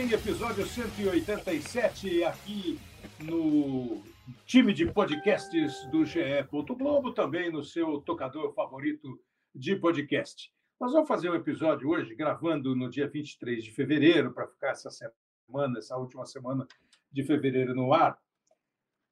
[0.00, 2.80] Sim, episódio 187 aqui
[3.18, 4.02] no
[4.46, 6.42] time de podcasts do GE.
[6.50, 9.20] Globo, também no seu tocador favorito
[9.54, 10.50] de podcast.
[10.80, 14.90] Nós vamos fazer um episódio hoje, gravando no dia 23 de fevereiro, para ficar essa
[14.90, 16.66] semana, essa última semana
[17.12, 18.18] de fevereiro no ar.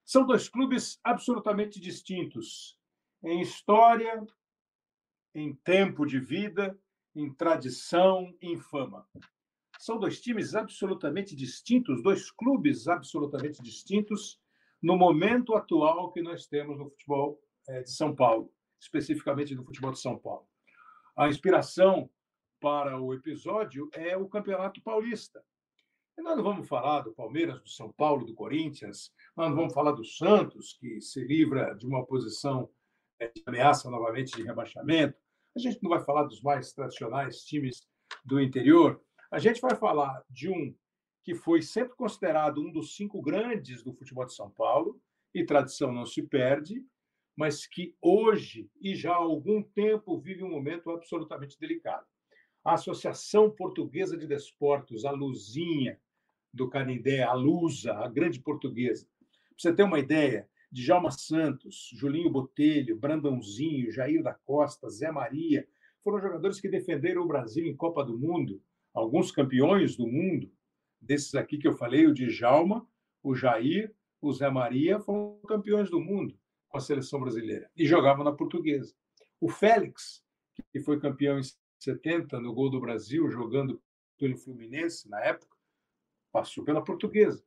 [0.06, 2.78] São dois clubes absolutamente distintos
[3.23, 4.27] em história,
[5.34, 6.78] em tempo de vida,
[7.14, 9.06] em tradição, em fama.
[9.78, 14.40] São dois times absolutamente distintos, dois clubes absolutamente distintos
[14.82, 19.92] no momento atual que nós temos no futebol eh, de São Paulo, especificamente no futebol
[19.92, 20.48] de São Paulo.
[21.16, 22.10] A inspiração
[22.60, 25.42] para o episódio é o Campeonato Paulista.
[26.18, 29.74] E nós não vamos falar do Palmeiras, do São Paulo, do Corinthians, nós não vamos
[29.74, 32.68] falar do Santos, que se livra de uma posição
[33.20, 35.16] eh, de ameaça novamente de rebaixamento.
[35.56, 37.86] A gente não vai falar dos mais tradicionais times
[38.24, 40.74] do interior, a gente vai falar de um
[41.22, 45.00] que foi sempre considerado um dos cinco grandes do futebol de São Paulo,
[45.34, 46.82] e tradição não se perde,
[47.36, 52.06] mas que hoje e já há algum tempo vive um momento absolutamente delicado.
[52.64, 56.00] A Associação Portuguesa de Desportos, a Luzinha
[56.52, 59.06] do Canindé, a Lusa, a grande portuguesa.
[59.20, 65.68] Para você ter uma ideia, Djalma Santos, Julinho Botelho, Brandãozinho, Jair da Costa, Zé Maria,
[66.02, 68.62] foram jogadores que defenderam o Brasil em Copa do Mundo,
[68.98, 70.52] alguns campeões do mundo,
[71.00, 72.86] desses aqui que eu falei, o Djalma,
[73.22, 78.24] o Jair, o Zé Maria, foram campeões do mundo com a seleção brasileira e jogavam
[78.24, 78.95] na portuguesa.
[79.40, 80.24] O Félix,
[80.70, 81.42] que foi campeão em
[81.78, 83.80] 70 no gol do Brasil, jogando
[84.18, 85.56] pelo Fluminense na época,
[86.33, 87.44] passou pela portuguesa.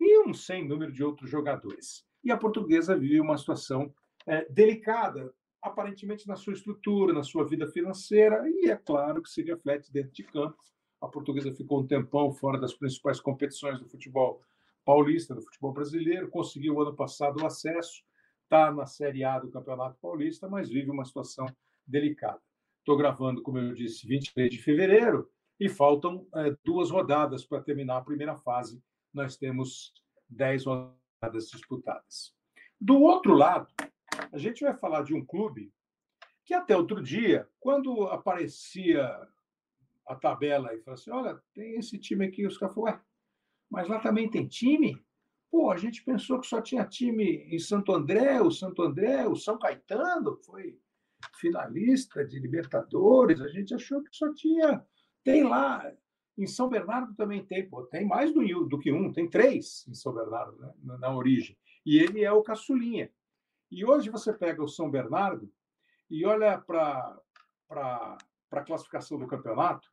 [0.00, 2.06] E um sem número de outros jogadores.
[2.22, 3.92] E a portuguesa vive uma situação
[4.26, 9.42] é, delicada, aparentemente na sua estrutura, na sua vida financeira, e é claro que se
[9.42, 10.56] reflete dentro de campo.
[11.00, 14.42] A portuguesa ficou um tempão fora das principais competições do futebol
[14.84, 18.02] paulista, do futebol brasileiro, conseguiu ano passado o acesso,
[18.44, 21.46] está na Série A do Campeonato Paulista, mas vive uma situação
[21.86, 22.40] delicada.
[22.78, 25.30] Estou gravando, como eu disse, 23 de fevereiro,
[25.60, 28.82] e faltam é, duas rodadas para terminar a primeira fase.
[29.12, 29.92] Nós temos
[30.28, 32.34] 10 rodadas disputadas.
[32.80, 33.66] Do outro lado,
[34.32, 35.72] a gente vai falar de um clube
[36.44, 39.06] que até outro dia, quando aparecia
[40.06, 43.00] a tabela e falava assim: olha, tem esse time aqui, os caras falaram,
[43.70, 45.04] mas lá também tem time?
[45.50, 49.36] Pô, a gente pensou que só tinha time em Santo André, o Santo André, o
[49.36, 50.78] São Caetano foi
[51.36, 54.84] finalista de Libertadores, a gente achou que só tinha.
[55.24, 55.90] Tem lá,
[56.36, 59.94] em São Bernardo também tem, pô, tem mais do, do que um, tem três em
[59.94, 61.58] São Bernardo, né, na, na origem.
[61.84, 63.10] E ele é o caçulinha.
[63.70, 65.52] E hoje você pega o São Bernardo
[66.10, 67.18] e olha para
[68.50, 69.90] a classificação do campeonato,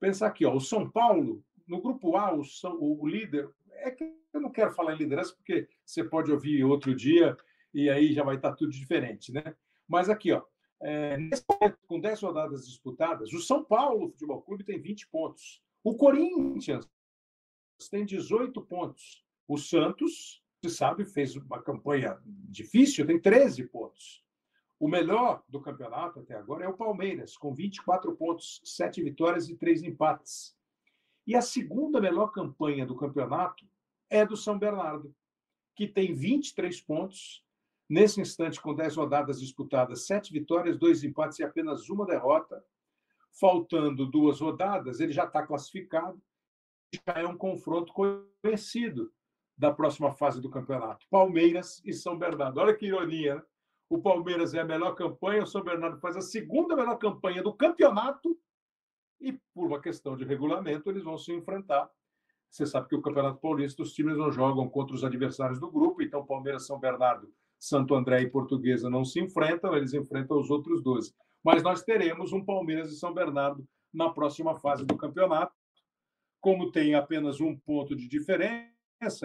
[0.00, 4.04] pensar aqui, ó, o São Paulo, no grupo A, o, São, o líder, é que
[4.32, 7.36] eu não quero falar em liderança, porque você pode ouvir outro dia
[7.72, 9.54] e aí já vai estar tudo diferente, né?
[9.86, 10.42] Mas aqui, ó,
[10.80, 15.62] é, nesse momento, com 10 rodadas disputadas, o São Paulo Futebol Clube tem 20 pontos.
[15.84, 16.88] O Corinthians
[17.90, 19.24] tem 18 pontos.
[19.46, 24.22] O Santos sabe, fez uma campanha difícil, tem 13 pontos.
[24.78, 29.56] O melhor do campeonato até agora é o Palmeiras, com 24 pontos, 7 vitórias e
[29.56, 30.56] 3 empates.
[31.26, 33.64] E a segunda melhor campanha do campeonato
[34.10, 35.14] é do São Bernardo,
[35.74, 37.44] que tem 23 pontos,
[37.88, 42.64] nesse instante, com 10 rodadas disputadas, 7 vitórias, 2 empates e apenas uma derrota.
[43.32, 46.20] Faltando duas rodadas, ele já está classificado,
[46.92, 49.12] já é um confronto conhecido
[49.62, 51.06] da próxima fase do campeonato.
[51.08, 52.58] Palmeiras e São Bernardo.
[52.58, 53.42] Olha que ironia, né?
[53.88, 57.54] O Palmeiras é a melhor campanha, o São Bernardo faz a segunda melhor campanha do
[57.54, 58.36] campeonato
[59.20, 61.88] e, por uma questão de regulamento, eles vão se enfrentar.
[62.50, 66.02] Você sabe que o Campeonato Paulista, os times não jogam contra os adversários do grupo,
[66.02, 70.82] então Palmeiras, São Bernardo, Santo André e Portuguesa não se enfrentam, eles enfrentam os outros
[70.82, 71.14] 12.
[71.44, 73.64] Mas nós teremos um Palmeiras e São Bernardo
[73.94, 75.54] na próxima fase do campeonato.
[76.40, 78.71] Como tem apenas um ponto de diferença,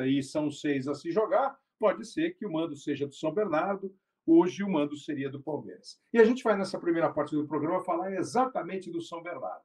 [0.07, 3.95] e são seis a se jogar, pode ser que o mando seja do São Bernardo,
[4.25, 5.99] hoje o mando seria do Palmeiras.
[6.11, 9.63] E a gente vai, nessa primeira parte do programa, falar exatamente do São Bernardo.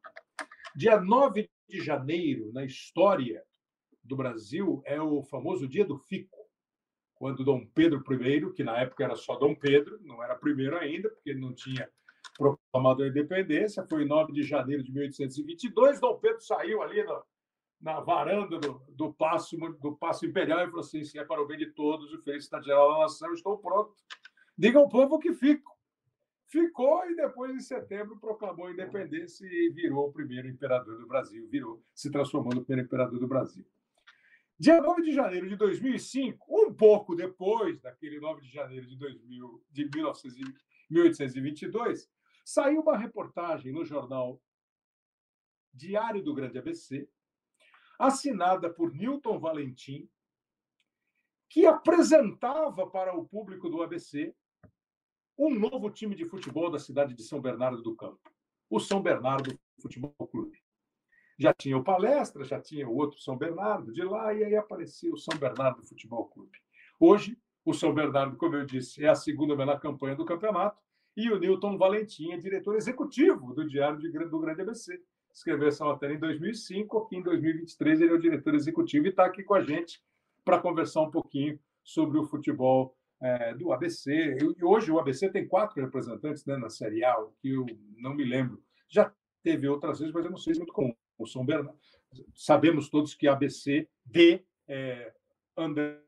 [0.76, 3.43] Dia 9 de janeiro, na história
[4.05, 6.37] do Brasil, é o famoso dia do Fico,
[7.14, 11.09] quando Dom Pedro I, que na época era só Dom Pedro, não era primeiro ainda,
[11.09, 11.88] porque ele não tinha
[12.37, 17.23] proclamado a independência, foi 9 de janeiro de 1822, Dom Pedro saiu ali no,
[17.82, 21.58] na varanda do, do, Paço, do Imperial e falou assim, se é para o bem
[21.58, 23.93] de todos, o felicidade geral da nação, estou pronto.
[24.56, 25.76] Diga ao povo que fico.
[26.46, 31.49] Ficou e depois, em setembro, proclamou a independência e virou o primeiro imperador do Brasil,
[31.49, 33.67] virou, se transformou no primeiro imperador do Brasil.
[34.58, 39.64] Dia 9 de janeiro de 2005, um pouco depois daquele 9 de janeiro de, 2000,
[39.73, 42.08] de 1822,
[42.44, 44.40] saiu uma reportagem no jornal
[45.73, 47.08] Diário do Grande ABC,
[48.02, 50.10] assinada por Newton Valentim,
[51.49, 54.34] que apresentava para o público do ABC
[55.38, 58.20] um novo time de futebol da cidade de São Bernardo do Campo,
[58.69, 60.58] o São Bernardo Futebol Clube.
[61.38, 65.12] Já tinha o Palestra, já tinha o outro São Bernardo de lá, e aí aparecia
[65.12, 66.58] o São Bernardo Futebol Clube.
[66.99, 70.82] Hoje, o São Bernardo, como eu disse, é a segunda melhor campanha do campeonato,
[71.16, 75.00] e o Newton Valentim é diretor executivo do Diário do Grande ABC.
[75.32, 79.25] Escreveu essa matéria em 2005, aqui em 2023 ele é o diretor executivo e está
[79.25, 80.02] aqui com a gente
[80.44, 84.37] para conversar um pouquinho sobre o futebol é, do ABC.
[84.58, 87.64] E hoje o ABC tem quatro representantes né, na Série A, que eu
[87.96, 88.62] não me lembro.
[88.88, 89.12] Já
[89.43, 90.94] teve outras vezes, mas eu não sei se é muito comum.
[91.17, 91.78] O São Bernardo.
[92.35, 95.14] Sabemos todos que ABC de é,
[95.56, 96.02] André,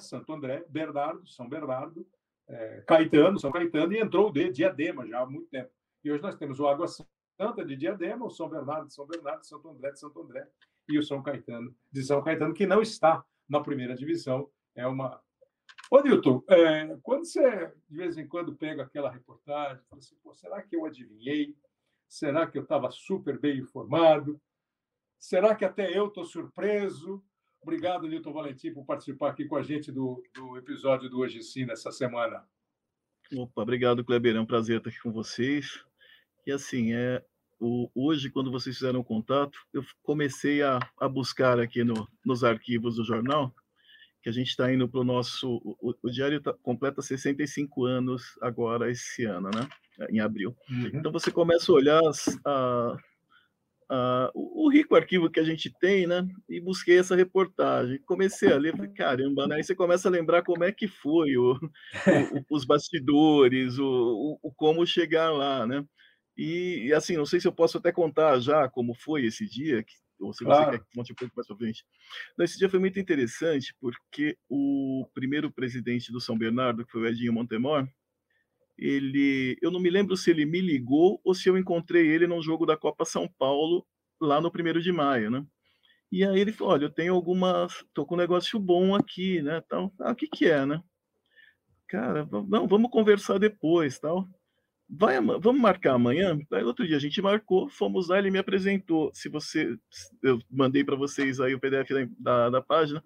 [0.00, 2.06] Santo André, Bernardo, São Bernardo,
[2.48, 5.70] é, Caetano, São Caetano, e entrou o D, Diadema, já há muito tempo.
[6.04, 7.17] E hoje nós temos o Água Santa
[7.66, 10.48] de Diadema, o São Bernardo de São Bernardo, Santo André de Santo André
[10.88, 14.50] e o São Caetano de São Caetano, que não está na primeira divisão.
[14.74, 15.22] É uma.
[15.90, 20.62] Ô, Nilton, é, quando você de vez em quando pega aquela reportagem, fala assim, será
[20.62, 21.56] que eu adivinhei?
[22.08, 24.40] Será que eu estava super bem informado?
[25.18, 27.22] Será que até eu estou surpreso?
[27.60, 31.66] Obrigado, Nilton Valentim, por participar aqui com a gente do, do episódio do Hoje Sim,
[31.66, 32.48] nessa semana.
[33.34, 34.36] Opa, obrigado, Kleber.
[34.36, 35.84] É um prazer estar aqui com vocês.
[36.48, 37.22] E assim, é,
[37.60, 42.42] o, hoje, quando vocês fizeram o contato, eu comecei a, a buscar aqui no, nos
[42.42, 43.54] arquivos do jornal,
[44.22, 45.60] que a gente está indo para o nosso.
[45.62, 49.68] O, o diário tá, completa 65 anos agora, esse ano, né?
[50.08, 50.56] Em abril.
[50.70, 50.90] Uhum.
[50.94, 52.96] Então você começa a olhar as, a,
[53.90, 56.26] a, o rico arquivo que a gente tem, né?
[56.48, 58.00] E busquei essa reportagem.
[58.06, 59.56] Comecei a ler, falei, caramba, né?
[59.56, 64.50] Aí você começa a lembrar como é que foi o, o, os bastidores, o, o,
[64.54, 65.84] como chegar lá, né?
[66.38, 69.92] E, assim, não sei se eu posso até contar já como foi esse dia, que,
[70.20, 70.70] ou se claro.
[70.70, 71.84] você quer conte um pouco mais para frente.
[72.38, 77.06] Esse dia foi muito interessante, porque o primeiro presidente do São Bernardo, que foi o
[77.08, 77.88] Edinho Montemor,
[78.78, 82.40] ele, eu não me lembro se ele me ligou ou se eu encontrei ele num
[82.40, 83.84] jogo da Copa São Paulo,
[84.20, 85.44] lá no primeiro de maio, né?
[86.10, 89.60] E aí ele falou, olha, eu tenho algumas, tô com um negócio bom aqui, né?
[89.66, 90.80] Então, ah, o que que é, né?
[91.88, 94.28] Cara, não, vamos conversar depois, tal
[94.88, 96.38] vai, vamos marcar amanhã?
[96.50, 99.10] Aí outro dia a gente marcou, fomos lá, ele me apresentou.
[99.12, 99.76] Se você,
[100.22, 103.04] eu mandei para vocês aí o PDF da, da, página,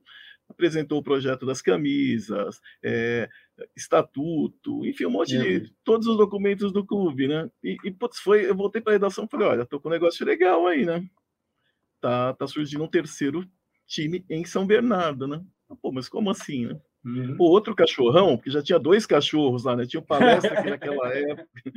[0.48, 3.28] apresentou o projeto das camisas, é,
[3.74, 5.42] estatuto, enfim, um monte é.
[5.42, 7.50] de todos os documentos do clube, né?
[7.62, 9.92] E, e putz, foi, eu voltei para a redação e falei, olha, tô com um
[9.92, 11.04] negócio legal aí, né?
[12.00, 13.48] Tá, tá surgindo um terceiro
[13.86, 15.42] time em São Bernardo, né?
[15.80, 16.80] Pô, mas como assim, né?
[17.04, 17.36] Uhum.
[17.38, 19.84] O outro cachorrão, porque já tinha dois cachorros lá, né?
[19.84, 21.72] Tinha o palestra que naquela época,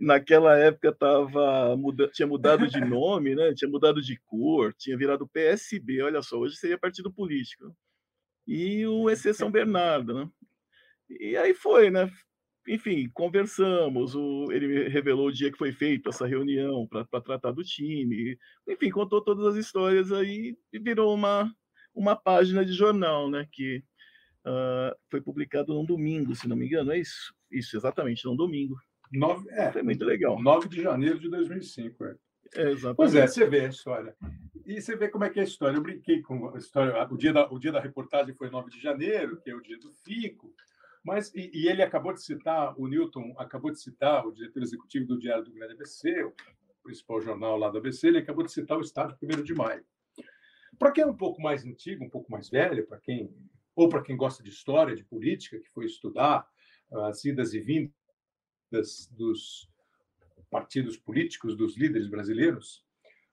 [0.00, 3.52] naquela época tava, muda, tinha mudado de nome, né?
[3.54, 7.76] Tinha mudado de cor, tinha virado PSB, olha só, hoje seria partido político.
[8.46, 10.30] E o EC São Bernardo, né?
[11.10, 12.10] E aí foi, né?
[12.66, 17.64] Enfim, conversamos, o, ele revelou o dia que foi feita essa reunião para tratar do
[17.64, 21.52] time, enfim, contou todas as histórias aí e virou uma,
[21.94, 23.46] uma página de jornal, né?
[23.52, 23.82] Que
[24.46, 27.34] Uh, foi publicado num domingo, se não me engano, é isso?
[27.50, 28.76] Isso, exatamente, num domingo.
[29.12, 30.40] Nove, é, foi muito legal.
[30.40, 32.16] 9 de janeiro de 2005, é.
[32.54, 32.96] é exatamente.
[32.96, 34.16] Pois é, você vê a história.
[34.64, 35.76] E você vê como é que é a história.
[35.76, 37.06] Eu brinquei com a história.
[37.10, 39.78] O dia da, o dia da reportagem foi 9 de janeiro, que é o dia
[39.78, 40.54] do FICO.
[41.02, 45.06] Mas, e, e ele acabou de citar, o Newton acabou de citar, o diretor executivo
[45.06, 46.34] do Diário do Grande ABC, o
[46.82, 49.84] principal jornal lá do ABC, ele acabou de citar o estádio 1 de maio.
[50.78, 53.34] Para quem é um pouco mais antigo, um pouco mais velho, para quem
[53.74, 56.46] ou para quem gosta de história, de política, que foi estudar
[56.92, 59.68] ah, as idas e vindas dos
[60.50, 62.84] partidos políticos, dos líderes brasileiros,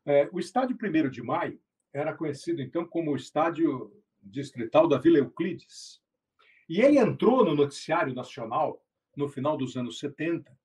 [0.05, 1.59] é, o estádio 1 de Maio
[1.93, 3.91] era conhecido, então, como o estádio
[4.21, 6.01] distrital da Vila Euclides.
[6.69, 8.81] E ele entrou no noticiário nacional
[9.15, 10.55] no final dos anos 70,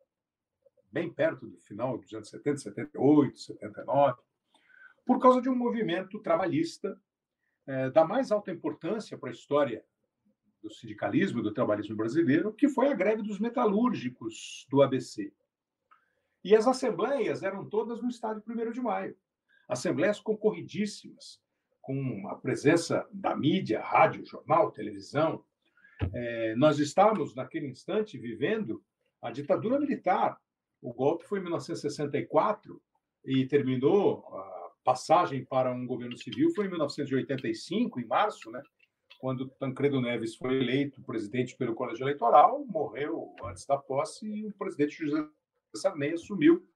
[0.90, 4.20] bem perto do final dos anos 70, 78, 79,
[5.06, 7.00] por causa de um movimento trabalhista
[7.66, 9.84] é, da mais alta importância para a história
[10.62, 15.32] do sindicalismo e do trabalhismo brasileiro, que foi a greve dos metalúrgicos do ABC.
[16.44, 19.16] E as assembleias eram todas no estádio 1 de maio.
[19.68, 21.40] Assembleias concorridíssimas,
[21.80, 25.44] com a presença da mídia, rádio, jornal, televisão.
[26.12, 28.82] É, nós estávamos, naquele instante, vivendo
[29.20, 30.40] a ditadura militar.
[30.80, 32.80] O golpe foi em 1964
[33.24, 38.62] e terminou a passagem para um governo civil foi em 1985, em março, né?
[39.22, 44.52] quando Tancredo Neves foi eleito presidente pelo colégio eleitoral, morreu antes da posse e o
[44.52, 45.24] presidente José
[45.76, 46.66] Sarney assumiu.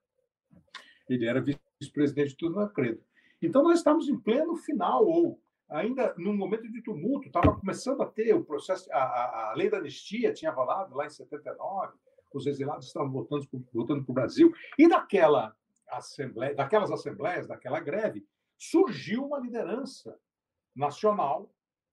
[1.09, 3.03] Ele era vice-presidente do Tancredo.
[3.43, 8.07] Então, nós estamos em pleno final, ou ainda num momento de tumulto, estava começando a
[8.07, 11.95] ter o processo, a, a, a lei da anistia tinha avalado lá em 79,
[12.33, 15.53] os exilados estavam voltando, voltando para o Brasil, e daquela
[15.88, 18.26] assembleia, daquelas assembleias, daquela greve,
[18.57, 20.19] surgiu uma liderança
[20.75, 21.50] nacional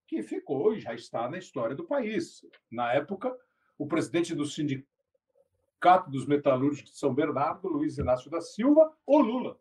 [0.08, 2.46] que ficou e já está na história do país.
[2.70, 3.36] Na época,
[3.78, 9.60] o presidente do Sindicato dos Metalúrgicos de São Bernardo, Luiz Inácio da Silva, o Lula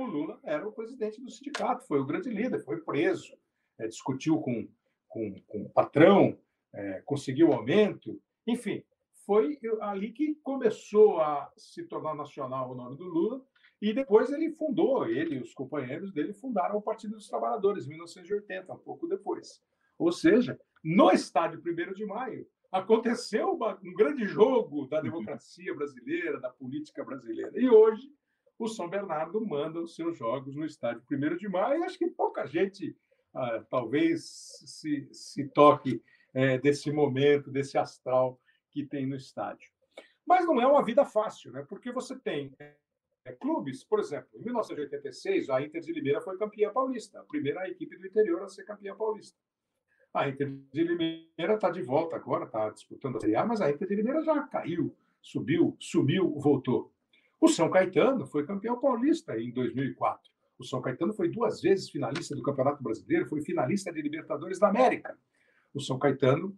[0.00, 3.36] o Lula era o presidente do sindicato, foi o grande líder, foi preso,
[3.78, 4.68] é, discutiu com,
[5.08, 6.38] com, com o patrão,
[6.72, 8.82] é, conseguiu aumento, enfim,
[9.28, 13.44] foi ali que começou a se tornar nacional o nome do Lula,
[13.78, 17.90] e depois ele fundou, ele e os companheiros dele fundaram o Partido dos Trabalhadores, em
[17.90, 19.62] 1980, um pouco depois.
[19.98, 26.40] Ou seja, no estádio 1 de maio, aconteceu uma, um grande jogo da democracia brasileira,
[26.40, 27.52] da política brasileira.
[27.54, 28.10] E hoje
[28.58, 32.08] o São Bernardo manda os seus jogos no estádio 1 de maio, e acho que
[32.08, 32.96] pouca gente
[33.34, 34.24] ah, talvez
[34.64, 38.40] se, se toque é, desse momento, desse astral
[38.78, 39.68] que tem no estádio.
[40.24, 41.64] Mas não é uma vida fácil, né?
[41.68, 42.52] porque você tem
[43.24, 47.68] é, clubes, por exemplo, em 1986, a Inter de Limeira foi campeã paulista, a primeira
[47.68, 49.36] equipe do interior a ser campeã paulista.
[50.14, 53.70] A Inter de Limeira está de volta agora, está disputando a Série A, mas a
[53.70, 56.92] Inter de Limeira já caiu, subiu, subiu, voltou.
[57.40, 60.30] O São Caetano foi campeão paulista em 2004.
[60.58, 64.68] O São Caetano foi duas vezes finalista do Campeonato Brasileiro, foi finalista de Libertadores da
[64.68, 65.16] América.
[65.74, 66.56] O São Caetano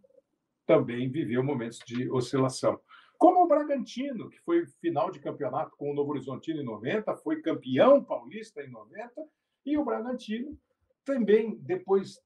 [0.71, 2.79] também viveu momentos de oscilação.
[3.19, 7.43] Como o Bragantino, que foi final de campeonato com o Novo Horizontino em 90, foi
[7.43, 9.11] campeão paulista em 90,
[9.67, 10.57] e o Bragantino
[11.05, 12.21] também depois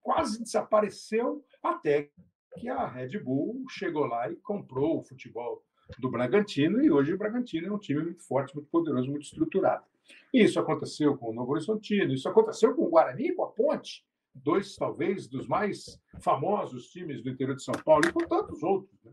[0.00, 2.08] quase desapareceu até
[2.54, 5.62] que a Red Bull chegou lá e comprou o futebol
[5.98, 9.84] do Bragantino, e hoje o Bragantino é um time muito forte, muito poderoso, muito estruturado.
[10.32, 14.76] Isso aconteceu com o Novo Horizontino, isso aconteceu com o Guarani, com a Ponte, dois,
[14.76, 19.12] talvez, dos mais famosos times do interior de São Paulo, e com tantos outros, né?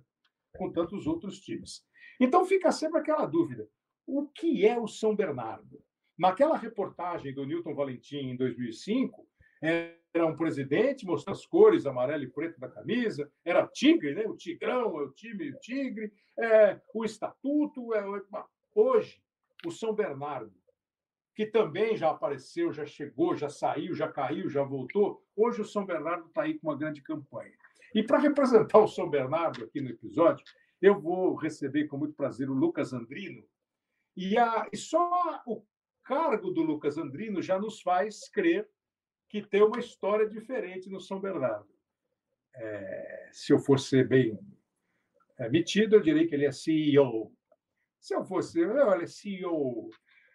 [0.58, 1.84] com tantos outros times.
[2.20, 3.68] Então fica sempre aquela dúvida:
[4.06, 5.82] o que é o São Bernardo?
[6.18, 9.28] Naquela reportagem do Newton Valentim, em 2005,
[9.62, 14.26] era um presidente mostrando as cores amarelo e preto da camisa, era tigre, né?
[14.26, 17.94] o tigrão, é o time, o tigre, é, o estatuto.
[17.94, 18.04] É,
[18.74, 19.22] hoje,
[19.66, 20.54] o São Bernardo,
[21.38, 25.86] que também já apareceu, já chegou, já saiu, já caiu, já voltou, hoje o São
[25.86, 27.54] Bernardo está aí com uma grande campanha.
[27.94, 30.44] E para representar o São Bernardo aqui no episódio,
[30.82, 33.48] eu vou receber com muito prazer o Lucas Andrino.
[34.16, 35.64] E, a, e só o
[36.04, 38.68] cargo do Lucas Andrino já nos faz crer
[39.30, 41.70] que tem uma história diferente no São Bernardo.
[42.56, 44.40] É, se eu fosse bem
[45.38, 47.32] é, metido, eu diria que ele é CEO.
[48.00, 49.92] Se eu fosse, olha, CEO.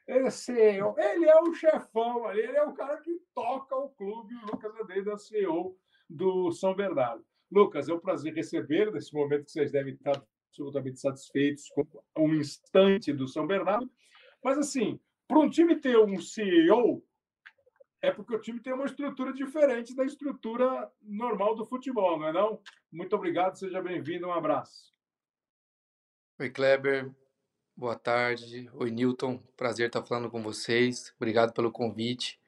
[0.07, 4.35] É CEO, ele é o chefão ali, ele é o cara que toca o clube,
[4.35, 5.79] o Lucas Adeida CEO
[6.11, 7.25] do São Bernardo.
[7.51, 12.35] Lucas, é um prazer receber nesse momento que vocês devem estar absolutamente satisfeitos com um
[12.35, 13.91] instante do São Bernardo.
[14.43, 17.05] Mas, assim, para um time ter um CEO,
[18.03, 22.33] é porque o time tem uma estrutura diferente da estrutura normal do futebol, não é
[22.33, 22.61] não?
[22.91, 24.93] Muito obrigado, seja bem-vindo, um abraço.
[26.41, 27.22] Oi, Kleber.
[27.83, 28.71] Boa tarde.
[28.75, 29.43] Oi, Newton.
[29.57, 31.13] Prazer estar falando com vocês.
[31.17, 32.39] Obrigado pelo convite.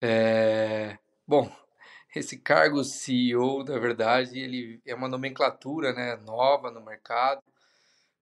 [0.00, 0.96] É...
[1.26, 1.54] Bom,
[2.16, 7.42] esse cargo CEO, na verdade, ele é uma nomenclatura né, nova no mercado,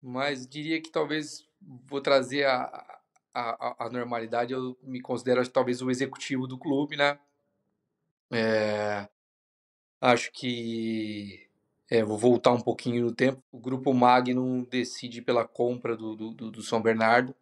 [0.03, 1.47] mas diria que talvez
[1.87, 2.99] vou trazer a,
[3.33, 7.17] a, a, normalidade, eu me considero talvez o executivo do clube, né?
[8.29, 9.07] É,
[10.01, 11.48] acho que
[11.89, 13.43] é, vou voltar um pouquinho no tempo.
[13.51, 17.35] O grupo Magnum decide pela compra do, do, do São Bernardo.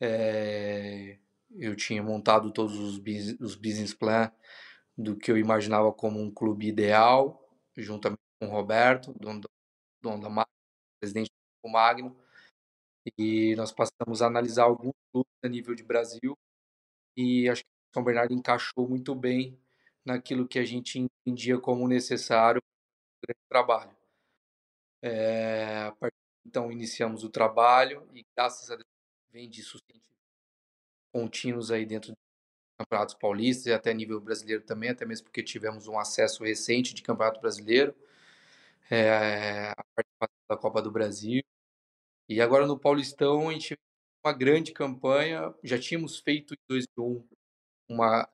[0.00, 1.18] É,
[1.52, 3.00] eu tinha montado todos os,
[3.40, 4.30] os business plan
[4.96, 7.40] do que eu imaginava como um clube ideal,
[7.76, 9.42] juntamente com o Roberto, dono,
[10.02, 10.52] dono da Magno,
[11.00, 11.30] presidente
[11.64, 12.16] do Magno,
[13.18, 16.36] e nós passamos a analisar alguns clubes a nível de Brasil
[17.16, 19.58] e acho que o São Bernardo encaixou muito bem
[20.04, 22.60] naquilo que a gente entendia como necessário
[23.22, 23.96] grande trabalho.
[25.02, 25.92] É,
[26.44, 28.86] então iniciamos o trabalho e graças a Deus
[29.32, 30.02] vem sustentos
[31.12, 32.18] contínuos aí dentro dos
[32.78, 37.02] campeonatos paulistas e até nível brasileiro também, até mesmo porque tivemos um acesso recente de
[37.02, 37.94] campeonato brasileiro,
[38.90, 41.42] é, a participação da Copa do Brasil
[42.28, 43.76] e agora no Paulistão a gente
[44.24, 47.26] uma grande campanha, já tínhamos feito em 2001
[47.88, 48.28] uma,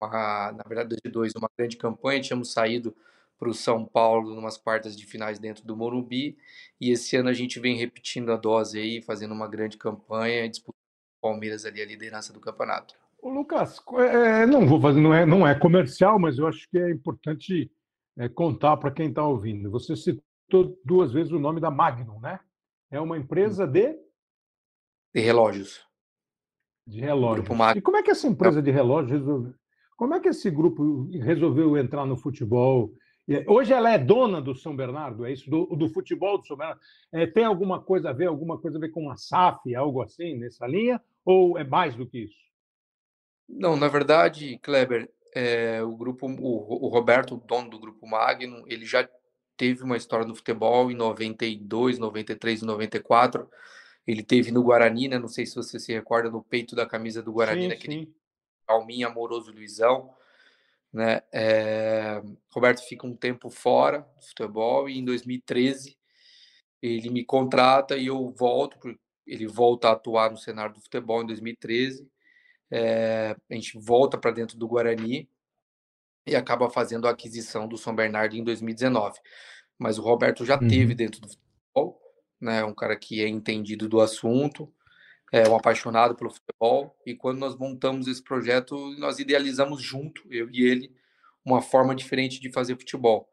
[0.00, 2.96] uma na verdade 2002 uma grande campanha, tínhamos saído
[3.38, 6.36] para o São Paulo numas quartas de finais dentro do Morumbi.
[6.80, 10.74] E esse ano a gente vem repetindo a dose aí, fazendo uma grande campanha, disputando
[11.18, 12.94] o Palmeiras ali a liderança do campeonato.
[13.22, 16.78] Ô, Lucas, é, não vou fazer, não é, não é comercial, mas eu acho que
[16.78, 17.70] é importante
[18.16, 19.70] é, contar para quem está ouvindo.
[19.70, 22.40] Você citou duas vezes o nome da Magnum, né?
[22.90, 23.96] É uma empresa de
[25.14, 25.84] de relógios.
[26.86, 27.48] De relógios.
[27.76, 29.54] E como é que essa empresa de relógios resolveu?
[29.96, 32.92] Como é que esse grupo resolveu entrar no futebol
[33.46, 35.50] Hoje ela é dona do São Bernardo, é isso?
[35.50, 36.80] Do, do futebol do São Bernardo.
[37.12, 40.34] É, tem alguma coisa a ver, alguma coisa a ver com a SAF, algo assim,
[40.36, 41.00] nessa linha?
[41.24, 42.38] Ou é mais do que isso?
[43.46, 48.86] Não, na verdade, Kleber, é, o grupo, o, o Roberto, dono do grupo Magno, ele
[48.86, 49.06] já
[49.58, 53.48] teve uma história no futebol em 92, 93 e 94.
[54.06, 55.18] Ele teve no Guarani, né?
[55.18, 58.14] Não sei se você se recorda, no peito da camisa do Guarani, sim, naquele sim.
[58.66, 60.14] Alminha Amoroso Luizão.
[60.92, 61.20] Né?
[61.32, 65.96] É, Roberto fica um tempo fora do futebol e em 2013
[66.80, 68.78] ele me contrata e eu volto,
[69.26, 72.08] ele volta a atuar no cenário do futebol em 2013.
[72.70, 75.28] É, a gente volta para dentro do Guarani
[76.26, 79.18] e acaba fazendo a aquisição do São Bernardo em 2019.
[79.78, 80.68] Mas o Roberto já uhum.
[80.68, 82.00] teve dentro do futebol,
[82.40, 82.64] né?
[82.64, 84.72] Um cara que é entendido do assunto,
[85.32, 90.48] é um apaixonado pelo futebol, e quando nós montamos esse projeto, nós idealizamos junto, eu
[90.50, 90.94] e ele,
[91.44, 93.28] uma forma diferente de fazer futebol,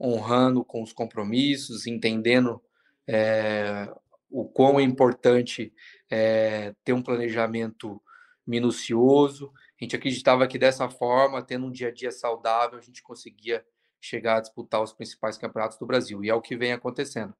[0.00, 2.60] honrando com os compromissos, entendendo
[3.06, 3.88] é,
[4.30, 5.72] o quão é importante
[6.10, 8.00] é, ter um planejamento
[8.46, 9.52] minucioso.
[9.80, 13.64] A gente acreditava que dessa forma, tendo um dia a dia saudável, a gente conseguia
[14.00, 17.34] chegar a disputar os principais campeonatos do Brasil, e é o que vem acontecendo.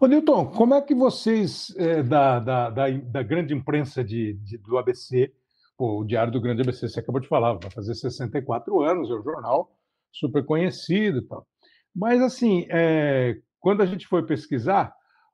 [0.00, 4.58] Ô, Nilton, como é que vocês, é, da, da, da, da, grande imprensa de, de,
[4.58, 5.32] do ABC,
[5.76, 9.14] pô, o Diário do Grande ABC, você acabou de falar, vai fazer 64 anos, é
[9.14, 9.70] um jornal
[10.12, 11.46] super conhecido e tal.
[11.94, 14.92] Mas, assim, é, quando a gente foi pesquisar,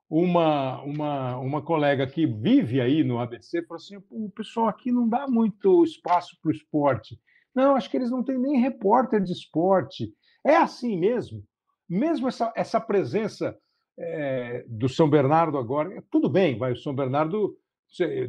[0.09, 5.09] uma, uma, uma colega que vive aí no ABC falou assim: o pessoal aqui não
[5.09, 7.19] dá muito espaço para o esporte.
[7.53, 10.13] Não, acho que eles não têm nem repórter de esporte.
[10.45, 11.43] É assim mesmo?
[11.89, 13.57] Mesmo essa, essa presença
[13.97, 16.03] é, do São Bernardo agora.
[16.11, 17.57] Tudo bem, vai o São Bernardo.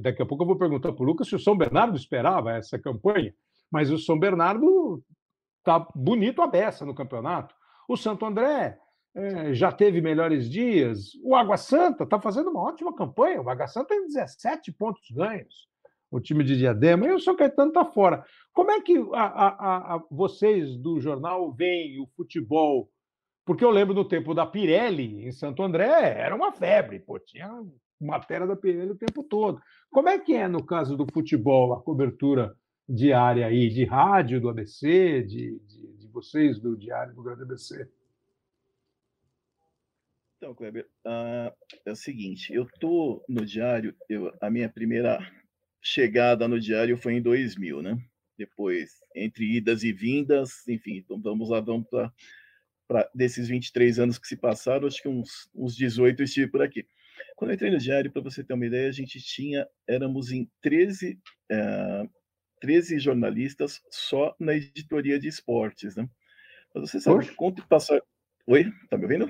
[0.01, 2.79] Daqui a pouco eu vou perguntar para o Lucas se o São Bernardo esperava essa
[2.79, 3.35] campanha,
[3.71, 5.03] mas o São Bernardo
[5.59, 7.55] está bonito a beça no campeonato.
[7.89, 8.79] O Santo André
[9.15, 11.13] é, já teve melhores dias.
[11.25, 13.41] O Água Santa está fazendo uma ótima campanha.
[13.41, 15.69] O Água Santa tem 17 pontos ganhos.
[16.11, 17.07] O time de Diadema.
[17.07, 18.25] E o São Caetano está fora.
[18.53, 22.89] Como é que a, a, a, vocês do jornal veem o futebol
[23.47, 27.49] porque eu lembro do tempo da Pirelli em Santo André, era uma febre, pô, tinha
[27.99, 29.63] matéria da Pirelli o tempo todo.
[29.89, 32.57] Como é que é no caso do futebol a cobertura
[32.89, 37.89] diária aí de rádio do ABC, de, de, de vocês do Diário do Grande ABC?
[40.37, 41.55] Então, Kleber, uh,
[41.87, 45.19] é o seguinte, eu tô no Diário, eu, a minha primeira
[45.81, 47.97] chegada no Diário foi em 2000, né?
[48.37, 52.13] Depois, entre idas e vindas, enfim, então vamos lá, vamos para
[52.87, 56.63] pra, desses 23 anos que se passaram, acho que uns, uns 18 eu estive por
[56.63, 56.87] aqui.
[57.37, 60.51] Quando eu entrei no diário, para você ter uma ideia, a gente tinha, éramos em
[60.63, 61.19] 13,
[61.53, 62.11] uh,
[62.61, 66.09] 13 jornalistas só na editoria de esportes, né?
[66.75, 68.01] Mas você sabe, quanto passar.
[68.47, 69.29] Oi, tá me ouvindo?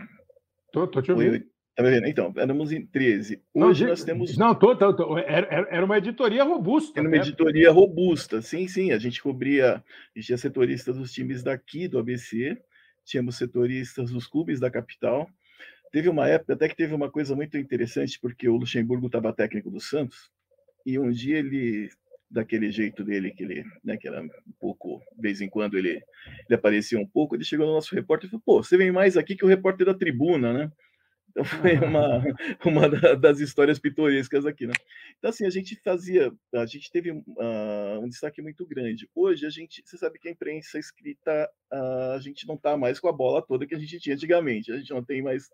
[0.73, 1.33] Tô, tô te ouvindo.
[1.33, 2.07] Oi, Tá me vendo?
[2.07, 3.43] Então, éramos em 13.
[3.53, 4.39] Hoje não, nós temos.
[4.39, 5.19] Não, tô, tô, tô.
[5.19, 6.99] Era, era uma editoria robusta.
[6.99, 8.93] Era uma editoria robusta, sim, sim.
[8.93, 9.83] A gente cobria, a
[10.19, 12.59] gente tinha setoristas dos times daqui do ABC,
[13.07, 15.31] tínhamos setoristas dos clubes da capital.
[15.93, 19.71] Teve uma época até que teve uma coisa muito interessante, porque o Luxemburgo estava técnico
[19.71, 20.31] do Santos,
[20.85, 21.89] e um dia ele,
[22.31, 24.29] daquele jeito dele, que ele, né, que era um
[24.61, 28.27] pouco, de vez em quando ele, ele aparecia um pouco, ele chegou no nosso repórter
[28.27, 30.73] e falou: pô, você vem mais aqui que o repórter da tribuna, né?
[31.37, 32.25] Então foi uma,
[32.65, 34.73] uma das histórias pitorescas aqui, né?
[35.19, 39.07] Então, assim, a gente fazia, a gente teve uh, um destaque muito grande.
[39.15, 42.99] Hoje, a gente, você sabe que a imprensa escrita, uh, a gente não está mais
[42.99, 44.73] com a bola toda que a gente tinha antigamente.
[44.73, 45.51] A gente não tem mais,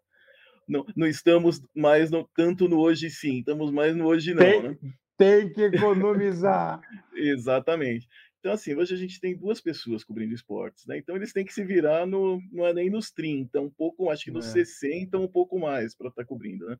[0.68, 4.62] não, não estamos mais no, tanto no hoje sim, estamos mais no hoje não, tem,
[4.62, 4.77] né?
[5.18, 6.81] Tem que economizar.
[7.12, 8.07] Exatamente.
[8.42, 10.98] Então, assim, hoje a gente tem duas pessoas cobrindo esportes, né?
[10.98, 14.24] Então eles têm que se virar no, não é nem nos 30, um pouco, acho
[14.24, 14.64] que nos é.
[14.64, 16.76] 60, um pouco mais para estar tá cobrindo, né?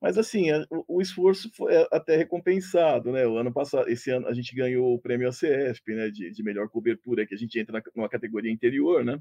[0.00, 3.26] Mas assim, a, o, esforço foi é, até recompensado, né?
[3.26, 6.08] O ano passado, esse ano a gente ganhou o prêmio ACESP, né?
[6.08, 9.20] De, de melhor cobertura, que a gente entra na, numa categoria interior, né?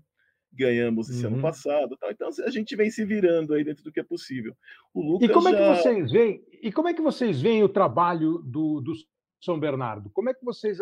[0.54, 1.34] Ganhamos esse uhum.
[1.34, 2.12] ano passado, tal.
[2.12, 4.56] então a gente vem se virando aí dentro do que é possível.
[4.93, 5.58] O Lucas e como já...
[5.58, 6.46] é que vocês veem?
[6.62, 8.93] E como é que vocês veem o trabalho do, do
[9.41, 10.10] São Bernardo?
[10.12, 10.80] Como é que vocês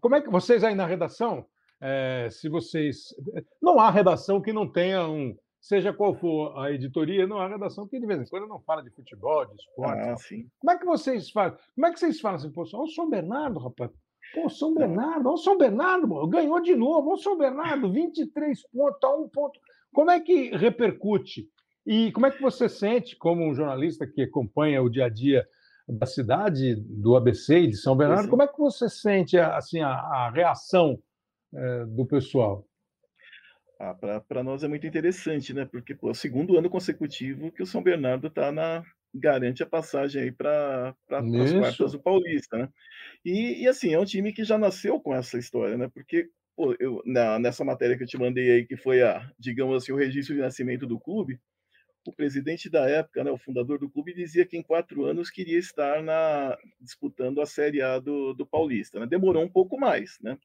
[0.00, 1.46] como é que vocês aí na redação,
[1.80, 3.14] é, se vocês.
[3.60, 5.36] Não há redação que não tenha um.
[5.60, 8.82] Seja qual for a editoria, não há redação que de vez em quando não fala
[8.82, 10.00] de futebol, de esporte.
[10.00, 10.14] Ah,
[10.60, 11.58] como é que vocês fazem?
[11.74, 13.90] Como é que vocês falam assim, pô, o São Bernardo, rapaz?
[14.32, 18.98] Pô, São Bernardo, o São Bernardo, mano, ganhou de novo, o São Bernardo, 23 pontos,
[19.02, 19.58] a um ponto.
[19.92, 21.48] Como é que repercute?
[21.84, 25.46] E como é que você sente, como um jornalista que acompanha o dia a dia
[25.88, 28.28] da cidade do ABC e de São Bernardo.
[28.28, 31.00] Como é que você sente assim a, a reação
[31.54, 32.66] é, do pessoal?
[33.78, 35.64] Ah, para nós é muito interessante, né?
[35.64, 38.82] Porque pô, é o segundo ano consecutivo que o São Bernardo está na
[39.14, 42.68] garante a passagem aí para as quartas do Paulista, né?
[43.24, 45.88] E, e, assim é um time que já nasceu com essa história, né?
[45.92, 49.76] Porque pô, eu, na, nessa matéria que eu te mandei aí que foi a digamos
[49.76, 51.38] assim o registro de nascimento do clube,
[52.10, 55.58] o presidente da época, né, o fundador do clube, dizia que em quatro anos queria
[55.58, 59.00] estar na, disputando a Série A do, do Paulista.
[59.00, 59.06] Né?
[59.06, 60.38] Demorou um pouco mais, né?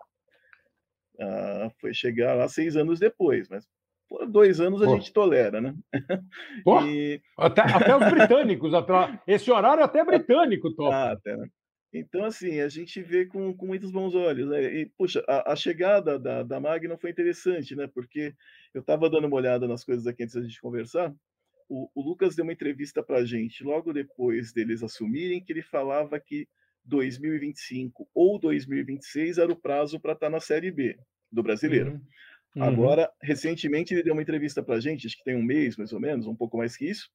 [1.20, 3.68] Ah, foi chegar lá seis anos depois, mas
[4.10, 4.96] por dois anos a Pô.
[4.96, 5.76] gente tolera, né?
[6.66, 7.22] Pô, e...
[7.38, 10.96] até, até, os britânicos, até, esse horário até britânico toca.
[10.96, 11.48] Ah, até, né?
[11.94, 14.50] Então, assim, a gente vê com, com muitos bons olhos.
[14.50, 14.64] Né?
[14.64, 17.88] E, puxa, a, a chegada da, da Magna foi interessante, né?
[17.88, 18.34] Porque
[18.74, 21.14] eu estava dando uma olhada nas coisas aqui antes da gente conversar,
[21.72, 25.62] o, o Lucas deu uma entrevista para a gente logo depois deles assumirem, que ele
[25.62, 26.46] falava que
[26.84, 31.00] 2025 ou 2026 era o prazo para estar tá na Série B
[31.32, 31.94] do Brasileiro.
[31.94, 32.02] Uhum.
[32.58, 32.64] Uhum.
[32.64, 35.94] Agora, recentemente, ele deu uma entrevista para a gente, acho que tem um mês mais
[35.94, 37.10] ou menos, um pouco mais que isso,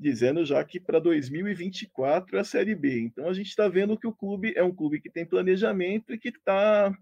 [0.00, 2.98] dizendo já que para 2024 é a Série B.
[3.02, 6.18] Então, a gente está vendo que o clube é um clube que tem planejamento e
[6.18, 6.92] que está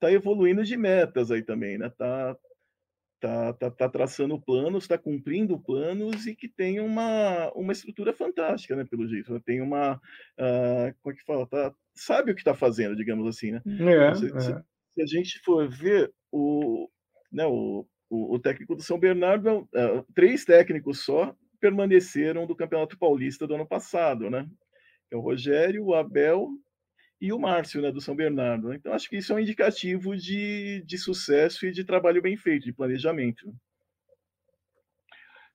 [0.00, 1.92] tá evoluindo de metas aí também, né?
[3.20, 8.14] Está tá, tá, tá traçando planos, está cumprindo planos e que tem uma, uma estrutura
[8.14, 9.30] fantástica, né, pelo jeito.
[9.30, 9.40] Né?
[9.44, 9.96] Tem uma.
[10.38, 11.46] Uh, como é que fala?
[11.46, 13.62] Tá, sabe o que está fazendo, digamos assim, né?
[13.66, 14.40] É, se, é.
[14.40, 16.88] Se, se, a gente for ver o,
[17.30, 22.98] né, o, o, o técnico do São Bernardo, uh, três técnicos só permaneceram do Campeonato
[22.98, 24.48] Paulista do ano passado, né?
[25.10, 26.48] É o Rogério, o Abel
[27.20, 28.68] e o Márcio, né, do São Bernardo.
[28.68, 28.76] Né?
[28.76, 32.64] Então, acho que isso é um indicativo de, de sucesso e de trabalho bem feito,
[32.64, 33.52] de planejamento.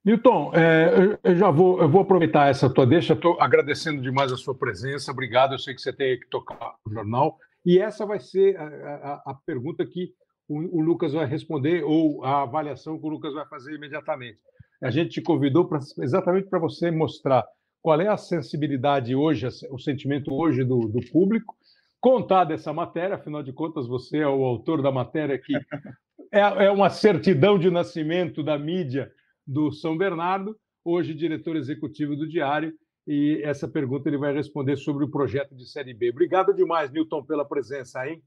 [0.03, 4.37] Newton, é, eu já vou, eu vou aproveitar essa tua deixa, estou agradecendo demais a
[4.37, 8.19] sua presença, obrigado, eu sei que você tem que tocar o jornal, e essa vai
[8.19, 10.13] ser a, a, a pergunta que
[10.47, 14.37] o, o, Lucas vai responder, ou a avaliação que o Lucas vai fazer imediatamente.
[14.79, 17.43] A gente te convidou pra, exatamente para você mostrar
[17.85, 21.55] qual é a sensibilidade hoje, o sentimento hoje do, do público,
[22.01, 25.53] contar dessa matéria, afinal de contas, você é o autor da matéria que
[26.33, 29.11] é, é uma certidão de nascimento da mídia
[29.45, 32.73] do São Bernardo, hoje diretor executivo do Diário,
[33.07, 36.09] e essa pergunta ele vai responder sobre o projeto de Série B.
[36.09, 38.19] Obrigado demais, Newton, pela presença, hein?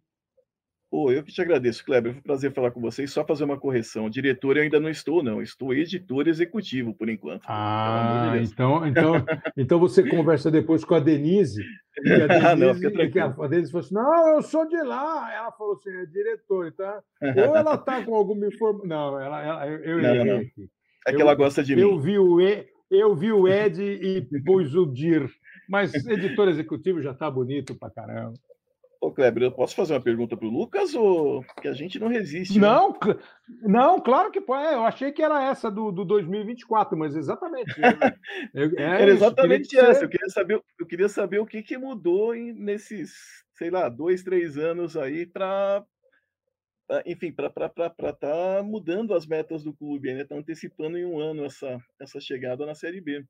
[0.91, 2.13] Oh, eu que te agradeço, Kleber.
[2.13, 3.13] Foi um prazer falar com vocês.
[3.13, 4.09] Só fazer uma correção.
[4.09, 5.43] Diretor eu ainda não estou, não.
[5.43, 7.45] Estou editor executivo, por enquanto.
[7.47, 9.15] Ah, de então, então,
[9.55, 11.63] então você conversa depois com a Denise.
[12.03, 13.43] E a Denise, não, fica tranquilo.
[13.43, 15.31] a Denise falou assim: não, eu sou de lá.
[15.35, 16.69] Ela falou assim: é diretor.
[16.69, 18.87] Então, ou ela está com alguma informação.
[18.87, 20.41] Não, ela, ela, eu não, não.
[21.07, 22.01] É que eu, ela gosta de eu mim.
[22.01, 25.31] Vi o e, eu vi o Ed e pus o Dir.
[25.69, 28.33] Mas editor executivo já está bonito pra caramba.
[29.01, 32.09] Ô, Kleber, eu posso fazer uma pergunta para o Lucas ou que a gente não
[32.09, 32.59] resiste?
[32.59, 32.67] Né?
[32.67, 33.19] Não, né?
[33.63, 34.67] não, claro que pode.
[34.67, 37.73] É, eu achei que era essa do, do 2024, mas exatamente.
[38.53, 40.05] Eu, é era exatamente isso, essa.
[40.05, 43.13] Eu queria saber, eu queria saber o que, que mudou em, nesses,
[43.55, 45.85] sei lá, dois, três anos aí para
[47.05, 50.23] enfim, para estar tá mudando as metas do clube, né?
[50.23, 53.25] Está antecipando em um ano essa, essa chegada na Série B.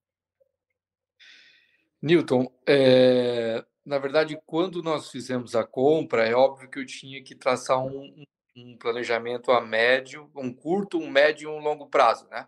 [2.01, 7.35] Newton, é, na verdade, quando nós fizemos a compra, é óbvio que eu tinha que
[7.35, 8.25] traçar um,
[8.57, 12.47] um planejamento a médio, um curto, um médio e um longo prazo, né?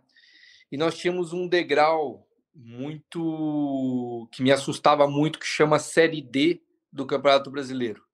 [0.71, 7.07] e nós tínhamos um degrau muito que me assustava muito que chama Série D do
[7.07, 8.05] Campeonato Brasileiro.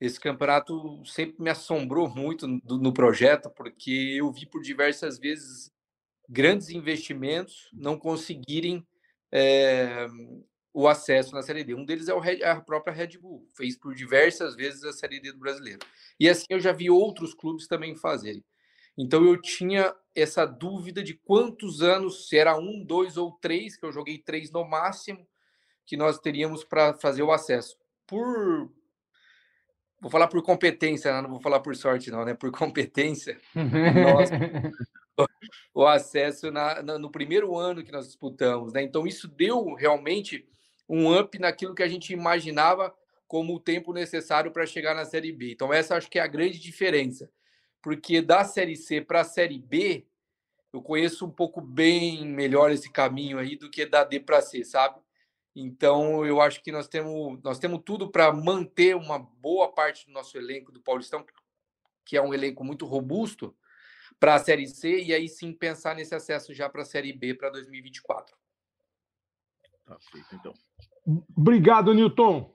[0.00, 5.72] Esse campeonato sempre me assombrou muito no, no projeto, porque eu vi por diversas vezes
[6.28, 8.86] grandes investimentos não conseguirem
[9.32, 10.06] é,
[10.76, 11.74] o acesso na Série D.
[11.74, 15.32] Um deles é o, a própria Red Bull, fez por diversas vezes a Série D
[15.32, 15.78] do brasileiro.
[16.20, 18.44] E assim eu já vi outros clubes também fazerem.
[18.96, 23.86] Então eu tinha essa dúvida de quantos anos, se era um, dois ou três, que
[23.86, 25.26] eu joguei três no máximo,
[25.86, 27.74] que nós teríamos para fazer o acesso.
[28.06, 28.70] Por.
[29.98, 31.22] Vou falar por competência, né?
[31.22, 32.34] não vou falar por sorte, não, né?
[32.34, 34.28] Por competência, nós,
[35.72, 38.82] o acesso na, na, no primeiro ano que nós disputamos, né?
[38.82, 40.46] Então isso deu realmente
[40.88, 42.94] um up naquilo que a gente imaginava
[43.26, 45.52] como o tempo necessário para chegar na Série B.
[45.52, 47.30] Então essa acho que é a grande diferença
[47.86, 50.04] porque da Série C para a Série B,
[50.72, 54.64] eu conheço um pouco bem melhor esse caminho aí do que da D para C,
[54.64, 55.00] sabe?
[55.54, 60.10] Então, eu acho que nós temos, nós temos tudo para manter uma boa parte do
[60.10, 61.24] nosso elenco do Paulistão,
[62.04, 63.56] que é um elenco muito robusto,
[64.18, 67.34] para a Série C, e aí sim pensar nesse acesso já para a Série B
[67.34, 68.36] para 2024.
[69.86, 70.52] Tá feito, então.
[71.36, 72.52] Obrigado, Newton.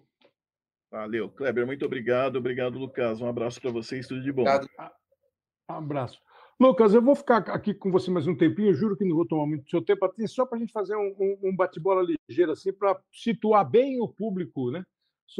[0.91, 2.35] Valeu, Kleber, muito obrigado.
[2.35, 3.21] Obrigado, Lucas.
[3.21, 4.41] Um abraço para vocês, tudo de bom.
[4.41, 4.91] Obrigado.
[5.69, 6.19] Um abraço.
[6.59, 9.25] Lucas, eu vou ficar aqui com você mais um tempinho, eu juro que não vou
[9.25, 12.71] tomar muito seu tempo, só para a gente fazer um, um, um bate-bola ligeiro, assim,
[12.71, 14.85] para situar bem o público, né?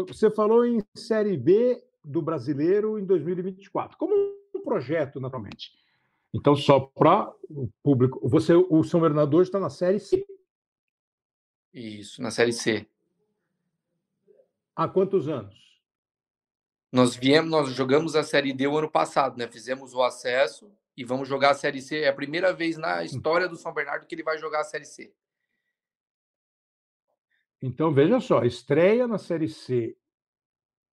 [0.08, 5.72] Você falou em Série B do brasileiro em 2024, como um projeto, naturalmente.
[6.34, 8.28] Então, só para o público.
[8.28, 10.26] Você, o São Bernardo hoje está na Série C.
[11.74, 12.88] Isso, na Série C.
[14.76, 15.60] Há quantos anos?
[16.92, 19.48] Nós viemos, nós jogamos a Série D o ano passado, né?
[19.48, 22.02] Fizemos o acesso e vamos jogar a Série C.
[22.02, 23.04] É a primeira vez na hum.
[23.04, 25.14] história do São Bernardo que ele vai jogar a Série C.
[27.62, 29.96] Então, veja só, estreia na Série C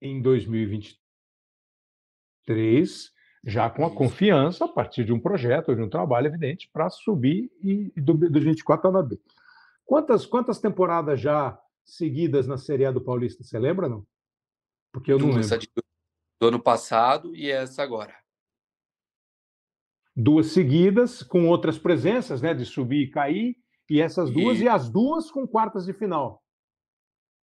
[0.02, 3.12] em 2023,
[3.44, 7.52] já com a confiança a partir de um projeto, de um trabalho evidente, para subir
[7.62, 9.16] e do, do 24 na B.
[9.87, 13.44] Quantas, quantas temporadas já seguidas na Série A do Paulista?
[13.44, 14.05] Você lembra, não?
[14.92, 15.66] Porque eu não Duas, lembro.
[16.40, 18.14] do ano passado e essa agora.
[20.14, 22.53] Duas seguidas, com outras presenças, né?
[22.53, 23.57] De subir e cair,
[23.88, 26.42] e essas duas, e, e as duas com quartas de final.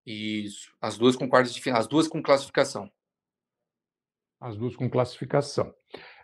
[0.06, 2.92] Isso, as duas com quartas de final, as duas com classificação.
[4.42, 5.74] As duas com classificação.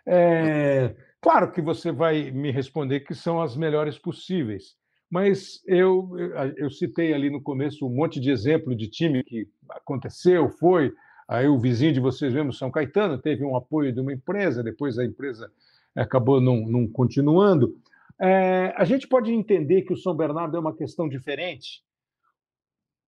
[0.06, 4.76] É, claro que você vai me responder que são as melhores possíveis,
[5.10, 6.10] mas eu,
[6.56, 10.92] eu, citei ali no começo um monte de exemplo de time que aconteceu, foi,
[11.30, 14.98] Aí o vizinho de vocês mesmo, São Caetano, teve um apoio de uma empresa, depois
[14.98, 15.48] a empresa
[15.94, 17.72] acabou não, não continuando.
[18.20, 21.84] É, a gente pode entender que o São Bernardo é uma questão diferente.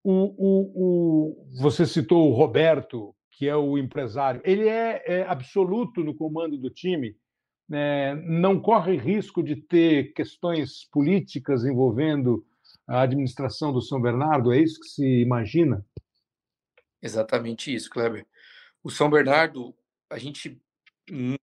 [0.04, 4.40] O, o, o, você citou o Roberto, que é o empresário.
[4.44, 7.16] Ele é, é absoluto no comando do time.
[7.72, 12.44] É, não corre risco de ter questões políticas envolvendo
[12.86, 14.52] a administração do São Bernardo.
[14.52, 15.84] É isso que se imagina?
[17.00, 18.26] Exatamente isso, Kleber.
[18.82, 19.74] O São Bernardo,
[20.10, 20.60] a gente.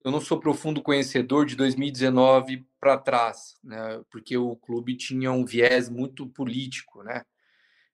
[0.04, 4.02] Eu não sou profundo conhecedor de 2019 para trás, né?
[4.10, 7.24] Porque o clube tinha um viés muito político, né?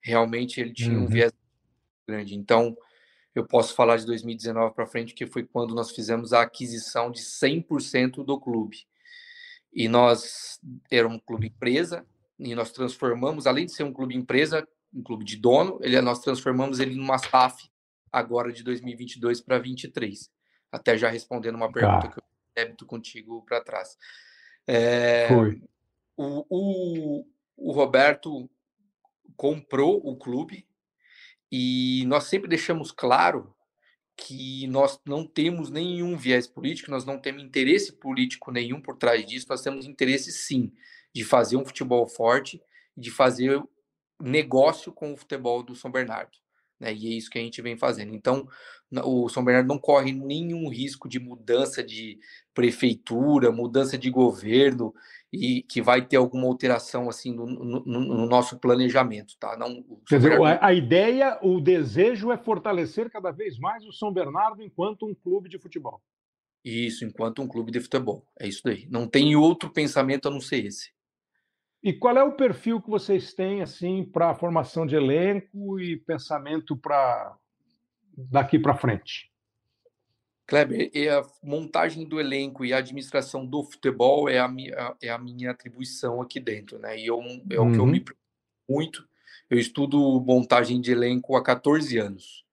[0.00, 1.04] Realmente ele tinha uhum.
[1.04, 1.32] um viés
[2.06, 2.36] grande.
[2.36, 2.76] Então,
[3.34, 7.20] eu posso falar de 2019 para frente, que foi quando nós fizemos a aquisição de
[7.20, 8.86] 100% do clube.
[9.72, 12.06] E nós era um clube empresa,
[12.38, 16.20] e nós transformamos, além de ser um clube empresa, um clube de dono, ele, nós
[16.20, 17.68] transformamos ele numa SAF
[18.12, 20.30] agora de 2022 para 2023.
[20.70, 22.08] Até já respondendo uma pergunta tá.
[22.08, 23.96] que eu débito contigo para trás.
[24.66, 25.60] É, Foi.
[26.16, 28.48] O, o, o Roberto
[29.36, 30.66] comprou o clube
[31.56, 33.54] e nós sempre deixamos claro
[34.16, 39.24] que nós não temos nenhum viés político, nós não temos interesse político nenhum por trás
[39.24, 40.72] disso, nós temos interesse sim
[41.14, 42.60] de fazer um futebol forte,
[42.96, 43.62] de fazer
[44.20, 46.36] negócio com o futebol do São Bernardo.
[46.80, 46.92] Né?
[46.92, 48.12] E é isso que a gente vem fazendo.
[48.12, 48.48] Então,
[49.04, 52.18] o São Bernardo não corre nenhum risco de mudança de
[52.52, 54.92] prefeitura, mudança de governo
[55.34, 59.56] e que vai ter alguma alteração assim no, no, no nosso planejamento, tá?
[59.56, 59.82] Não.
[60.06, 65.06] Quer dizer, a, ideia, o desejo é fortalecer cada vez mais o São Bernardo enquanto
[65.06, 66.00] um clube de futebol.
[66.64, 68.26] Isso, enquanto um clube de futebol.
[68.40, 68.86] É isso daí.
[68.88, 70.92] Não tem outro pensamento a não ser esse.
[71.82, 75.98] E qual é o perfil que vocês têm assim para a formação de elenco e
[75.98, 77.36] pensamento para
[78.16, 79.30] daqui para frente?
[80.46, 85.18] Kleber, a montagem do elenco e a administração do futebol é a minha, é a
[85.18, 86.98] minha atribuição aqui dentro, né?
[86.98, 87.18] E eu,
[87.50, 88.04] é o que eu me Uhum.
[88.04, 88.22] preocupo
[88.68, 89.08] muito.
[89.48, 92.44] Eu estudo montagem de elenco há 14 anos.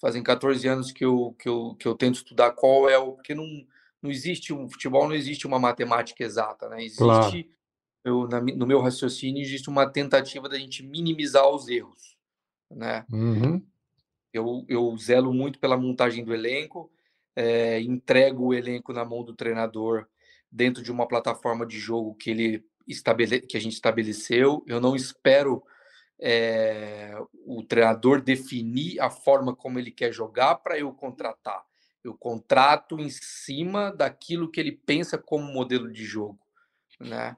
[0.00, 3.12] Fazem 14 anos que eu, que eu, que eu tento estudar qual é o.
[3.12, 3.46] Porque não,
[4.02, 6.86] não existe um futebol, não existe uma matemática exata, né?
[6.96, 7.26] Claro.
[7.26, 7.50] Existe,
[8.04, 12.16] eu, na no meu raciocínio, existe uma tentativa da gente minimizar os erros,
[12.70, 13.04] né?
[13.12, 13.62] Uhum.
[14.32, 16.90] Eu, eu zelo muito pela montagem do elenco,
[17.36, 20.06] eh, entrego o elenco na mão do treinador
[20.50, 24.64] dentro de uma plataforma de jogo que ele estabele, que a gente estabeleceu.
[24.66, 25.62] Eu não espero
[26.18, 27.14] eh,
[27.46, 31.62] o treinador definir a forma como ele quer jogar para eu contratar.
[32.02, 36.38] Eu contrato em cima daquilo que ele pensa como modelo de jogo,
[36.98, 37.36] né?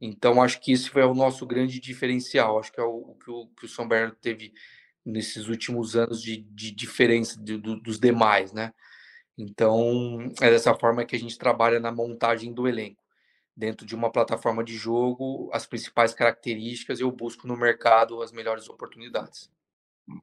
[0.00, 2.58] Então acho que esse foi o nosso grande diferencial.
[2.58, 4.52] Acho que é o, o que o, que o São Bernardo teve
[5.04, 8.72] nesses últimos anos de, de diferença de- do- dos demais, né?
[9.36, 13.02] Então, é dessa forma que a gente trabalha na montagem do elenco.
[13.56, 18.68] Dentro de uma plataforma de jogo, as principais características, eu busco no mercado as melhores
[18.68, 19.50] oportunidades.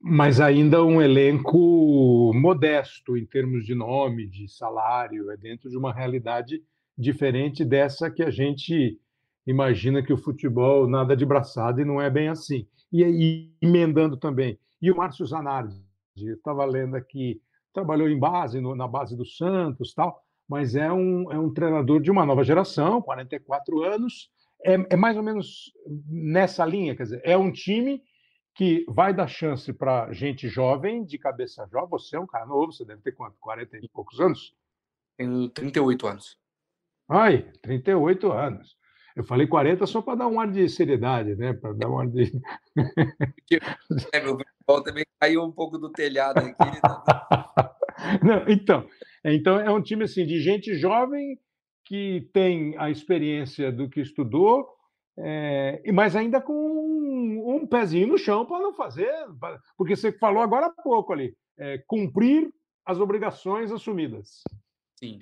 [0.02, 5.92] Mas ainda um elenco modesto em termos de nome, de salário, é dentro de uma
[5.92, 6.62] realidade
[6.96, 9.00] diferente dessa que a gente
[9.46, 12.66] imagina que o futebol nada de braçada e não é bem assim.
[12.92, 15.80] E emendando também, e o Márcio Zanardi,
[16.16, 17.40] eu estava lendo aqui,
[17.72, 22.00] trabalhou em base, no- na base do Santos, tal, mas é um, é um treinador
[22.00, 24.30] de uma nova geração, 44 anos,
[24.64, 25.72] é, é mais ou menos
[26.08, 28.02] nessa linha, quer dizer, é um time
[28.54, 31.88] que vai dar chance para gente jovem, de cabeça jovem.
[31.90, 33.36] Você é um cara novo, você deve ter quanto?
[33.40, 34.54] 40 e poucos anos?
[35.16, 36.36] Tenho 38 anos.
[37.08, 38.76] Ai, 38 anos.
[39.16, 41.52] Eu falei 40 só para dar um ar de seriedade, né?
[41.52, 42.30] Para dar um ar de.
[44.12, 46.54] É, meu futebol também caiu um pouco do telhado aqui.
[48.24, 48.88] Não, então,
[49.24, 51.38] então, é um time assim, de gente jovem
[51.84, 54.68] que tem a experiência do que estudou,
[55.18, 60.12] é, mas ainda com um, um pezinho no chão para não fazer, pra- porque você
[60.12, 62.52] falou agora há pouco ali, é, cumprir
[62.84, 64.42] as obrigações assumidas.
[64.98, 65.20] Sim.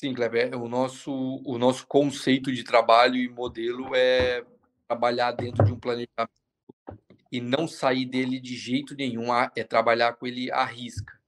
[0.00, 1.12] Sim, Kleber, o nosso,
[1.44, 4.44] o nosso conceito de trabalho e modelo é
[4.88, 6.32] trabalhar dentro de um planejamento
[7.30, 11.21] e não sair dele de jeito nenhum, é trabalhar com ele à risca.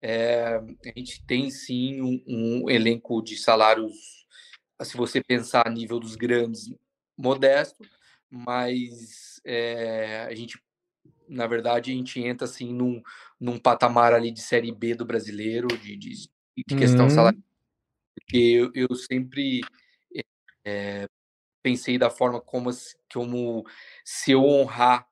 [0.00, 4.26] É, a gente tem sim um, um elenco de salários,
[4.82, 6.72] se você pensar a nível dos grandes,
[7.16, 7.84] modesto,
[8.30, 10.60] mas é, a gente,
[11.28, 13.02] na verdade, a gente entra assim num,
[13.40, 16.10] num patamar ali de série B do brasileiro, de, de,
[16.66, 17.10] de questão Uhum.
[17.10, 17.42] salarial,
[18.14, 19.60] porque eu, eu sempre
[20.64, 21.08] é,
[21.62, 23.64] pensei da forma como, se- como
[24.04, 25.08] se eu honrar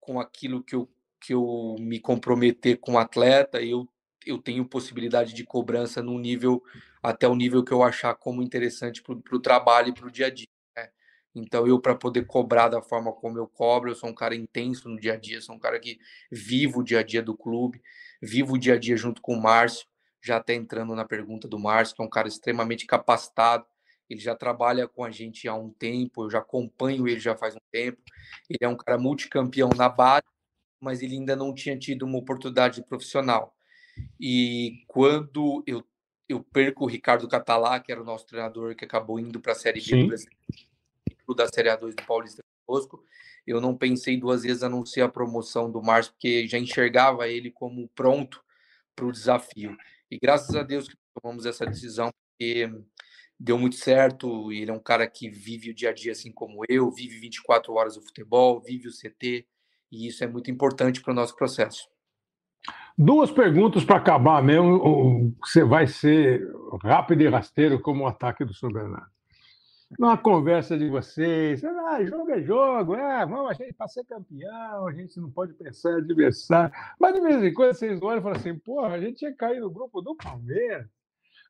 [0.00, 0.90] com aquilo que eu,
[1.20, 3.88] que eu me comprometer com o atleta, eu,
[4.26, 6.62] eu tenho possibilidade de cobrança num nível,
[7.02, 10.26] até o nível que eu achar como interessante para o trabalho e para o dia
[10.26, 10.46] a dia.
[10.76, 10.88] né?
[11.34, 14.88] Então, eu, para poder cobrar da forma como eu cobro, eu sou um cara intenso
[14.88, 15.98] no dia a dia, sou um cara que
[16.30, 17.82] vivo o dia a dia do clube,
[18.20, 19.86] vivo o dia a dia junto com o Márcio,
[20.22, 23.66] já até entrando na pergunta do Márcio, que é um cara extremamente capacitado,
[24.08, 27.56] ele já trabalha com a gente há um tempo, eu já acompanho ele já faz
[27.56, 28.00] um tempo,
[28.48, 30.26] ele é um cara multicampeão na base,
[30.80, 33.54] mas ele ainda não tinha tido uma oportunidade profissional.
[34.18, 35.84] E quando eu,
[36.28, 39.56] eu perco o Ricardo Catalá, que era o nosso treinador, que acabou indo para a
[39.56, 40.02] Série B Sim.
[40.02, 40.30] do Brasil,
[41.36, 43.04] da Série A2 do Paulista Bosco,
[43.46, 47.28] eu não pensei duas vezes a não ser a promoção do Márcio, porque já enxergava
[47.28, 48.42] ele como pronto
[48.94, 49.76] para o desafio.
[50.10, 52.70] E graças a Deus que tomamos essa decisão, porque
[53.38, 54.52] deu muito certo.
[54.52, 57.72] Ele é um cara que vive o dia a dia assim como eu, vive 24
[57.74, 59.46] horas o futebol, vive o CT,
[59.90, 61.88] e isso é muito importante para o nosso processo.
[62.96, 65.34] Duas perguntas para acabar mesmo.
[65.44, 66.46] Você vai ser
[66.82, 69.10] rápido e rasteiro como o ataque do São Bernardo.
[69.98, 74.86] Numa conversa de vocês, ah, jogo é jogo, ah, vamos, a gente para ser campeão,
[74.86, 76.74] a gente não pode pensar em adversário.
[76.98, 79.60] Mas de vez em quando vocês olham e falam assim, porra, a gente ia cair
[79.60, 80.86] no grupo do Palmeiras.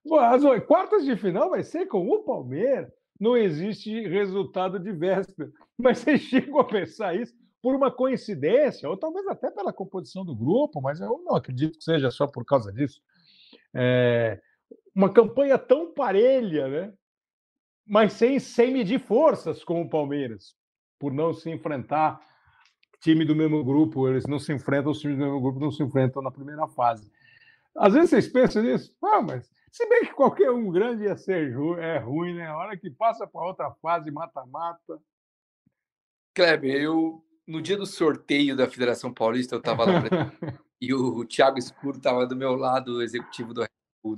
[0.04, 2.90] Pô, as quartas de final vai ser com o Palmeiras.
[3.20, 5.48] Não existe resultado de véspera.
[5.78, 10.34] Mas vocês chegam a pensar isso por uma coincidência, ou talvez até pela composição do
[10.34, 13.00] grupo, mas eu não acredito que seja só por causa disso.
[13.72, 14.40] É,
[14.94, 16.92] uma campanha tão parelha, né?
[17.86, 20.56] mas sem, sem medir forças com o Palmeiras,
[20.98, 22.20] por não se enfrentar
[23.00, 25.82] time do mesmo grupo, eles não se enfrentam, os times do mesmo grupo não se
[25.82, 27.10] enfrentam na primeira fase.
[27.76, 31.52] Às vezes vocês pensam nisso, ah, mas se bem que qualquer um grande ia ser
[31.78, 32.46] é ruim, né?
[32.46, 35.00] A hora que passa para outra fase, mata-mata.
[36.34, 40.02] Kleber, eu no dia do sorteio da Federação Paulista, eu estava lá
[40.80, 43.62] e o Thiago Escuro estava do meu lado, o executivo do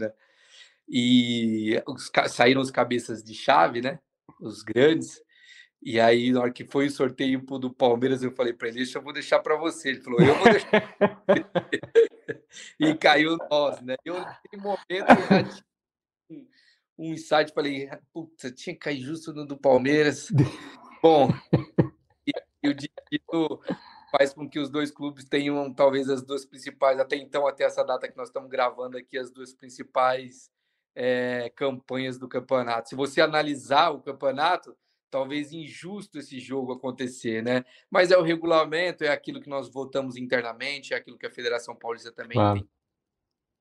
[0.01, 0.13] né?
[0.89, 3.99] E os, saíram os cabeças de chave, né?
[4.41, 5.23] Os grandes.
[5.83, 8.99] E aí, na hora que foi o sorteio do Palmeiras, eu falei para ele: Deixa,
[8.99, 9.91] eu vou deixar para você.
[9.91, 10.95] Ele falou: Eu vou deixar.
[12.81, 13.97] e caiu nós, né?
[14.05, 15.65] Eu, naquele momento, eu já tinha
[16.31, 16.47] um,
[16.99, 17.53] um insight.
[17.53, 20.29] Falei: Puta, tinha que cair justo no do Palmeiras.
[21.03, 21.29] Bom,
[22.65, 23.61] e, o dito
[24.11, 27.83] faz com que os dois clubes tenham talvez as duas principais, até então, até essa
[27.83, 30.51] data que nós estamos gravando aqui, as duas principais
[30.95, 32.89] é, campanhas do campeonato.
[32.89, 34.77] Se você analisar o campeonato,
[35.11, 37.65] talvez injusto esse jogo acontecer, né?
[37.91, 41.75] Mas é o regulamento, é aquilo que nós votamos internamente, é aquilo que a Federação
[41.75, 42.61] Paulista também claro.
[42.61, 42.69] tem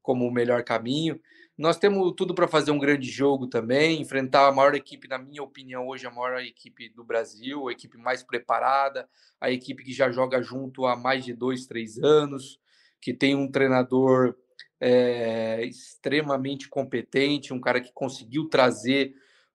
[0.04, 1.20] como o melhor caminho.
[1.56, 5.44] Nós temos tudo para fazer um grande jogo também, enfrentar a maior equipe, na minha
[5.44, 9.08] opinião, hoje a maior equipe do Brasil, a equipe mais preparada,
[9.40, 12.60] a equipe que já joga junto há mais de dois, três anos,
[13.00, 14.36] que tem um treinador
[14.80, 19.14] é, extremamente competente, um cara que conseguiu trazer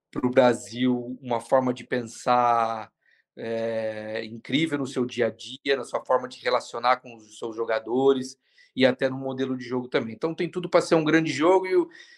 [0.09, 2.89] para o Brasil uma forma de pensar
[3.35, 7.57] é, incrível no seu dia a dia, na sua forma de relacionar com os seus
[7.57, 8.37] jogadores
[8.79, 10.13] e até no modelo de jogo também.
[10.13, 11.73] Então tem tudo para ser um grande jogo e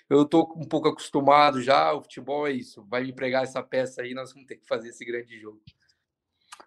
[0.07, 1.91] eu estou um pouco acostumado já.
[1.91, 4.89] O futebol é isso, vai me pregar essa peça aí, nós vamos ter que fazer
[4.89, 5.59] esse grande jogo.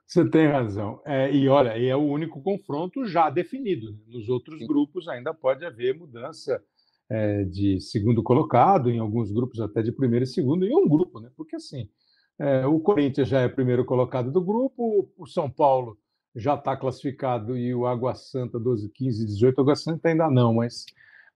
[0.05, 1.01] Você tem razão.
[1.07, 3.93] É, e olha, é o único confronto já definido.
[3.93, 3.99] Né?
[4.09, 4.67] Nos outros Sim.
[4.67, 6.61] grupos ainda pode haver mudança
[7.09, 11.21] é, de segundo colocado, em alguns grupos até de primeiro e segundo, em um grupo,
[11.21, 11.31] né?
[11.37, 11.89] Porque assim,
[12.37, 15.97] é, o Corinthians já é primeiro colocado do grupo, o São Paulo
[16.35, 20.85] já está classificado e o Água Santa 12, 15, 18, Água Santa ainda não, mas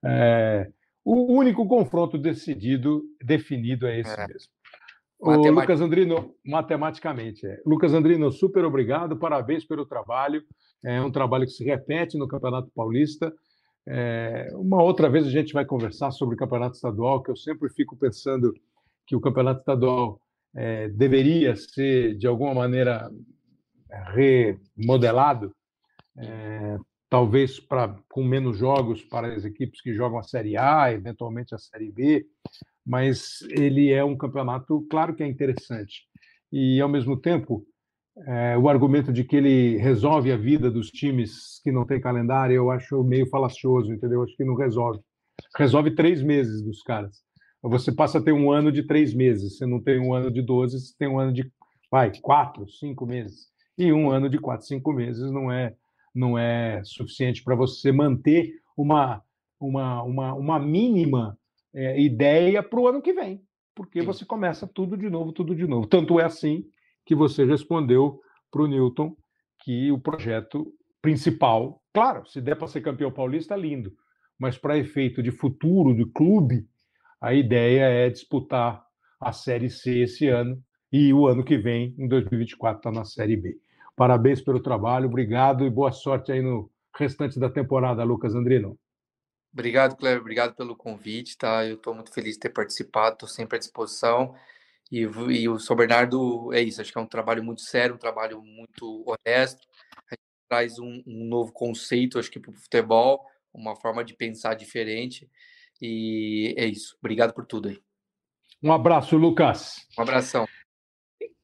[0.05, 0.71] é,
[1.05, 4.27] o único confronto decidido, definido é esse é.
[4.27, 4.51] mesmo.
[5.21, 7.61] O Lucas Andrino, matematicamente, é.
[7.67, 10.45] Lucas Andrino, super obrigado, parabéns pelo trabalho.
[10.85, 13.33] É um trabalho que se repete no Campeonato Paulista.
[13.85, 17.69] É, uma outra vez a gente vai conversar sobre o Campeonato Estadual, que eu sempre
[17.69, 18.55] fico pensando
[19.07, 20.21] que o Campeonato Estadual
[20.55, 23.11] é, deveria ser, de alguma maneira,
[24.15, 25.55] remodelado,
[26.17, 26.79] é,
[27.09, 31.59] talvez pra, com menos jogos para as equipes que jogam a Série A, eventualmente a
[31.59, 32.27] Série B,
[32.85, 36.07] mas ele é um campeonato, claro que é interessante.
[36.51, 37.67] E, ao mesmo tempo,
[38.27, 42.55] é, o argumento de que ele resolve a vida dos times que não tem calendário,
[42.55, 44.23] eu acho meio falacioso, entendeu?
[44.23, 45.01] Acho que não resolve.
[45.57, 47.23] Resolve três meses dos caras.
[47.63, 49.57] Você passa a ter um ano de três meses.
[49.57, 51.51] Você não tem um ano de 12, você tem um ano de
[51.91, 53.47] vai, quatro, cinco meses.
[53.79, 55.77] E um ano de quatro, cinco meses não é,
[56.13, 59.23] não é suficiente para você manter uma,
[59.61, 61.39] uma, uma, uma mínima
[61.73, 63.41] é, ideia para o ano que vem,
[63.77, 65.87] porque você começa tudo de novo, tudo de novo.
[65.87, 66.65] Tanto é assim
[67.07, 68.21] que você respondeu
[68.51, 69.17] para o Newton
[69.61, 73.93] que o projeto principal, claro, se der para ser campeão paulista, lindo,
[74.39, 76.67] mas para efeito de futuro do clube,
[77.21, 78.85] a ideia é disputar
[79.21, 80.61] a Série C esse ano
[80.93, 83.57] e o ano que vem, em 2024, está na Série B.
[83.99, 88.79] Parabéns pelo trabalho, obrigado e boa sorte aí no restante da temporada, Lucas Andrino.
[89.53, 91.67] Obrigado, Cleber, obrigado pelo convite, tá?
[91.67, 94.37] Eu estou muito feliz de ter participado, estou sempre à disposição.
[94.89, 97.99] E, e, o São Bernardo é isso, acho que é um trabalho muito sério, um
[97.99, 99.67] trabalho muito honesto.
[100.09, 104.15] A gente traz um, um novo conceito, acho que para o futebol, uma forma de
[104.15, 105.29] pensar diferente.
[105.83, 106.97] E é isso.
[107.01, 107.81] Obrigado por tudo aí.
[108.63, 109.75] Um abraço, Lucas.
[109.99, 110.47] Um abração.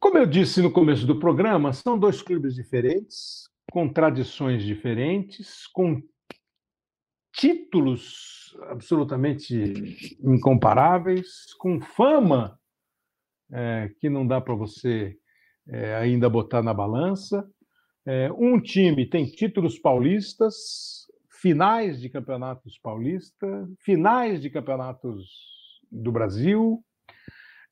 [0.05, 5.99] Como eu disse no começo do programa, são dois clubes diferentes, com tradições diferentes, com
[7.33, 9.57] títulos absolutamente
[10.23, 12.61] incomparáveis, com fama
[13.51, 15.17] é, que não dá para você
[15.71, 17.43] é, ainda botar na balança.
[18.05, 21.07] É, um time tem títulos paulistas,
[21.41, 25.31] finais de campeonatos paulistas, finais de campeonatos
[25.91, 26.85] do Brasil,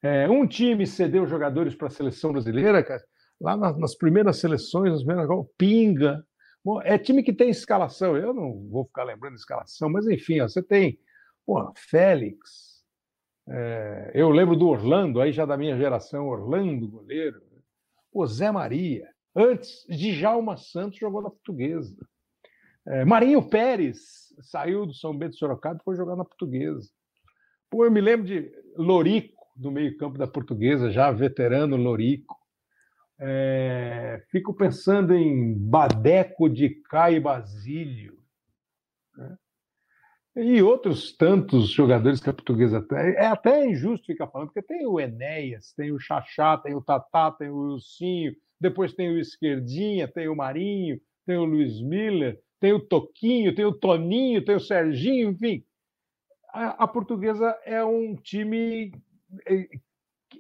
[0.03, 3.03] é, um time cedeu jogadores para a seleção brasileira, cara,
[3.41, 6.25] lá nas, nas, primeiras seleções, nas primeiras, pinga.
[6.65, 8.17] Bom, é time que tem escalação.
[8.17, 10.99] Eu não vou ficar lembrando escalação, mas enfim, ó, você tem
[11.47, 12.83] pô, Félix.
[13.49, 17.41] É, eu lembro do Orlando, aí já da minha geração, Orlando, goleiro.
[18.13, 19.09] Pô, Zé Maria.
[19.35, 21.97] Antes, Djalma Santos jogou na portuguesa.
[22.87, 26.89] É, Marinho Pérez saiu do São Bento de Sorocaba e foi jogar na portuguesa.
[27.71, 32.37] Pô, eu me lembro de Lorico do meio-campo da portuguesa, já veterano Lorico.
[33.19, 38.19] É, fico pensando em Badeco de Caio Basílio.
[39.17, 39.37] Né?
[40.35, 42.99] E outros tantos jogadores que a portuguesa tem.
[42.99, 47.31] É até injusto ficar falando, porque tem o Enéas, tem o Xaxá, tem o Tatá,
[47.31, 52.73] tem o Wilsinho, depois tem o Esquerdinha, tem o Marinho, tem o Luiz Miller, tem
[52.73, 55.65] o Toquinho, tem o Toninho, tem o Serginho, enfim
[56.53, 58.93] a, portuguesa é um time, é,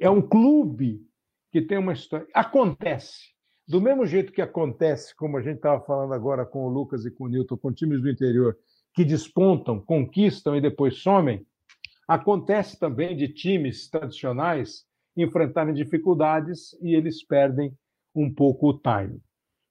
[0.01, 1.07] é um clube
[1.51, 2.27] que tem uma história.
[2.35, 3.33] Acontece.
[3.67, 7.11] Do mesmo jeito que acontece, como a gente estava falando agora com o Lucas e
[7.11, 8.57] com o Newton, com times do interior
[8.95, 11.47] que despontam, conquistam e depois somem,
[12.07, 14.85] acontece também de times tradicionais
[15.17, 17.73] enfrentarem dificuldades e eles perdem
[18.15, 19.21] um pouco o time.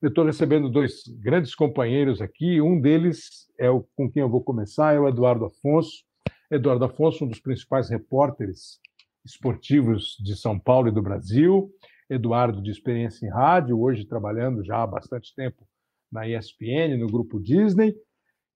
[0.01, 2.59] Eu estou recebendo dois grandes companheiros aqui.
[2.59, 6.03] Um deles é o com quem eu vou começar, é o Eduardo Afonso.
[6.49, 8.79] Eduardo Afonso, um dos principais repórteres
[9.25, 11.71] esportivos de São Paulo e do Brasil.
[12.09, 15.65] Eduardo, de experiência em rádio, hoje trabalhando já há bastante tempo
[16.11, 17.95] na ESPN, no grupo Disney.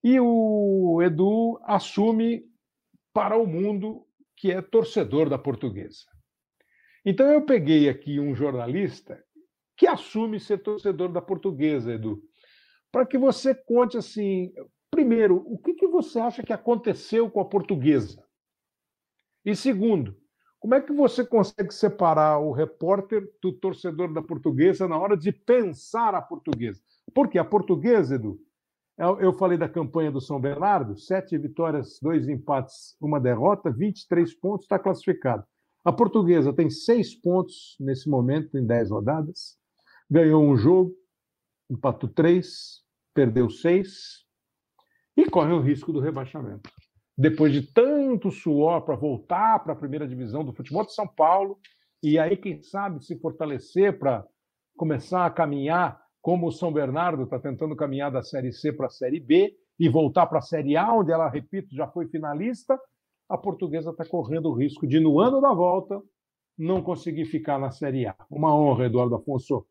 [0.03, 2.43] E o Edu assume
[3.13, 4.05] para o mundo
[4.35, 6.05] que é torcedor da portuguesa.
[7.05, 9.23] Então eu peguei aqui um jornalista
[9.77, 12.21] que assume ser torcedor da portuguesa, Edu,
[12.91, 14.53] para que você conte assim,
[14.89, 18.23] primeiro, o que, que você acha que aconteceu com a portuguesa?
[19.45, 20.17] E segundo,
[20.65, 25.31] como é que você consegue separar o repórter do torcedor da portuguesa na hora de
[25.31, 26.81] pensar a portuguesa?
[27.13, 28.39] Porque a portuguesa, Edu,
[29.19, 34.65] eu falei da campanha do São Bernardo, sete vitórias, dois empates, uma derrota, 23 pontos,
[34.65, 35.43] está classificado.
[35.83, 39.59] A portuguesa tem seis pontos nesse momento, em dez rodadas
[40.09, 40.95] ganhou um jogo,
[41.69, 42.81] empatou três,
[43.13, 44.25] perdeu seis
[45.15, 46.67] e corre o risco do rebaixamento.
[47.17, 51.57] Depois de tanto suor para voltar para a primeira divisão do futebol de São Paulo,
[52.03, 54.25] e aí, quem sabe, se fortalecer para
[54.77, 58.89] começar a caminhar como o São Bernardo está tentando caminhar da Série C para a
[58.89, 62.79] Série B e voltar para a Série A, onde ela, repito, já foi finalista,
[63.29, 66.01] a portuguesa está correndo o risco de, no ano da volta,
[66.57, 68.15] não conseguir ficar na Série A.
[68.29, 69.65] Uma honra, Eduardo Afonso.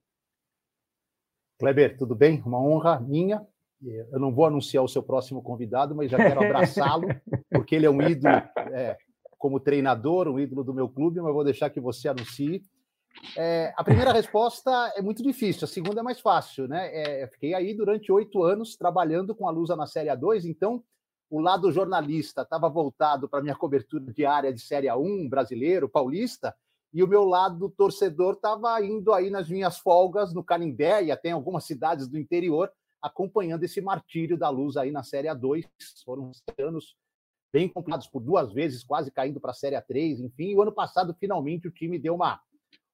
[1.58, 2.42] Kleber, tudo bem?
[2.42, 3.46] Uma honra minha.
[4.10, 7.08] Eu não vou anunciar o seu próximo convidado, mas já quero abraçá-lo,
[7.50, 8.34] porque ele é um ídolo
[8.72, 8.96] é,
[9.38, 12.62] como treinador, um ídolo do meu clube, mas vou deixar que você anuncie.
[13.36, 16.90] É, a primeira resposta é muito difícil, a segunda é mais fácil, né?
[16.92, 20.82] É, fiquei aí durante oito anos trabalhando com a Lusa na Série A2, então
[21.30, 26.54] o lado jornalista estava voltado para minha cobertura diária de Série A1, brasileiro, paulista,
[26.92, 31.30] e o meu lado torcedor estava indo aí nas minhas folgas no Canindé e até
[31.30, 32.70] em algumas cidades do interior,
[33.04, 35.64] acompanhando esse martírio da luz aí na Série A2.
[36.06, 36.96] Foram anos
[37.52, 40.50] bem complicados por duas vezes, quase caindo para a Série A3, enfim.
[40.50, 42.40] E o ano passado, finalmente, o time deu uma,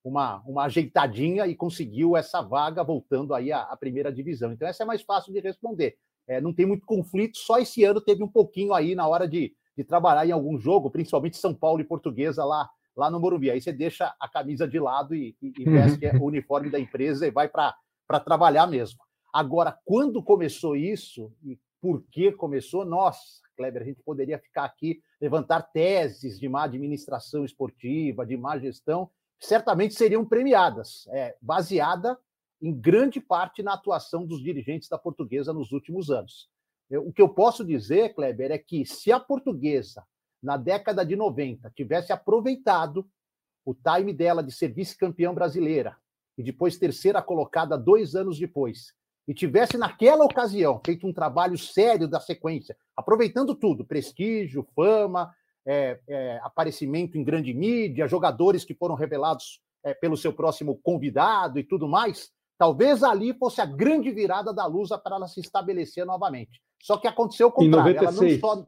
[0.03, 4.53] uma, uma ajeitadinha e conseguiu essa vaga, voltando aí à, à primeira divisão.
[4.53, 5.97] Então, essa é mais fácil de responder.
[6.27, 9.55] É, não tem muito conflito, só esse ano teve um pouquinho aí na hora de,
[9.77, 13.51] de trabalhar em algum jogo, principalmente São Paulo e Portuguesa lá lá no Morumbi.
[13.51, 17.27] Aí você deixa a camisa de lado e, e, e veste o uniforme da empresa
[17.27, 18.99] e vai para trabalhar mesmo.
[19.33, 25.03] Agora, quando começou isso e por que começou, nossa, Kleber, a gente poderia ficar aqui,
[25.21, 32.19] levantar teses de má administração esportiva, de má gestão, certamente seriam premiadas, é, baseada
[32.61, 36.51] em grande parte na atuação dos dirigentes da portuguesa nos últimos anos.
[36.91, 40.05] Eu, o que eu posso dizer, Kleber, é que se a portuguesa
[40.43, 43.09] na década de 90, tivesse aproveitado
[43.65, 45.97] o time dela de ser vice-campeã brasileira
[46.37, 48.95] e depois terceira colocada dois anos depois,
[49.31, 55.33] e tivesse naquela ocasião feito um trabalho sério da sequência, aproveitando tudo, prestígio, fama,
[55.65, 61.61] é, é, aparecimento em grande mídia, jogadores que foram revelados é, pelo seu próximo convidado
[61.61, 66.05] e tudo mais, talvez ali fosse a grande virada da Lusa para ela se estabelecer
[66.05, 66.61] novamente.
[66.83, 67.99] Só que aconteceu o contrário.
[67.99, 68.67] Ela não só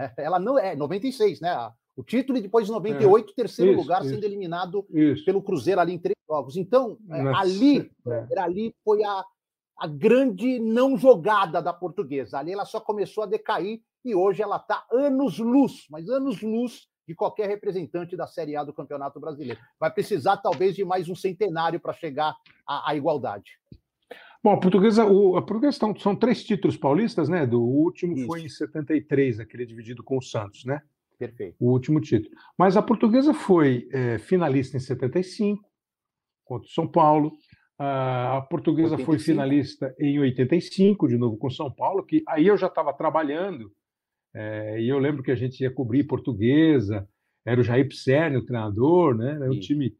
[0.00, 1.70] é, ela não é 96, né?
[1.94, 5.26] O título e depois de 98, é, terceiro isso, lugar, isso, sendo eliminado isso.
[5.26, 6.56] pelo Cruzeiro ali em três jogos.
[6.56, 8.40] Então, é, Nossa, ali, é.
[8.40, 9.22] ali foi a,
[9.78, 12.38] a grande não jogada da portuguesa.
[12.38, 17.48] Ali ela só começou a decair e hoje ela está anos-luz, mas anos-luz de qualquer
[17.48, 19.60] representante da Série A do Campeonato Brasileiro.
[19.78, 22.34] Vai precisar, talvez, de mais um centenário para chegar
[22.66, 23.58] à, à igualdade.
[24.42, 27.46] Bom, a portuguesa, o, a portuguesa são, são três títulos paulistas, né?
[27.46, 28.26] Do o último Isso.
[28.26, 30.82] foi em 73, aquele dividido com o Santos, né?
[31.18, 31.56] Perfeito.
[31.58, 32.34] O último título.
[32.58, 35.64] Mas a portuguesa foi é, finalista em 75
[36.44, 37.32] contra o São Paulo.
[37.78, 39.04] A portuguesa 85.
[39.04, 43.72] foi finalista em 85, de novo com São Paulo, que aí eu já estava trabalhando,
[44.32, 47.08] é, e eu lembro que a gente ia cobrir portuguesa,
[47.44, 49.32] era o Jair Pisserni, o treinador, né?
[49.32, 49.94] Era um time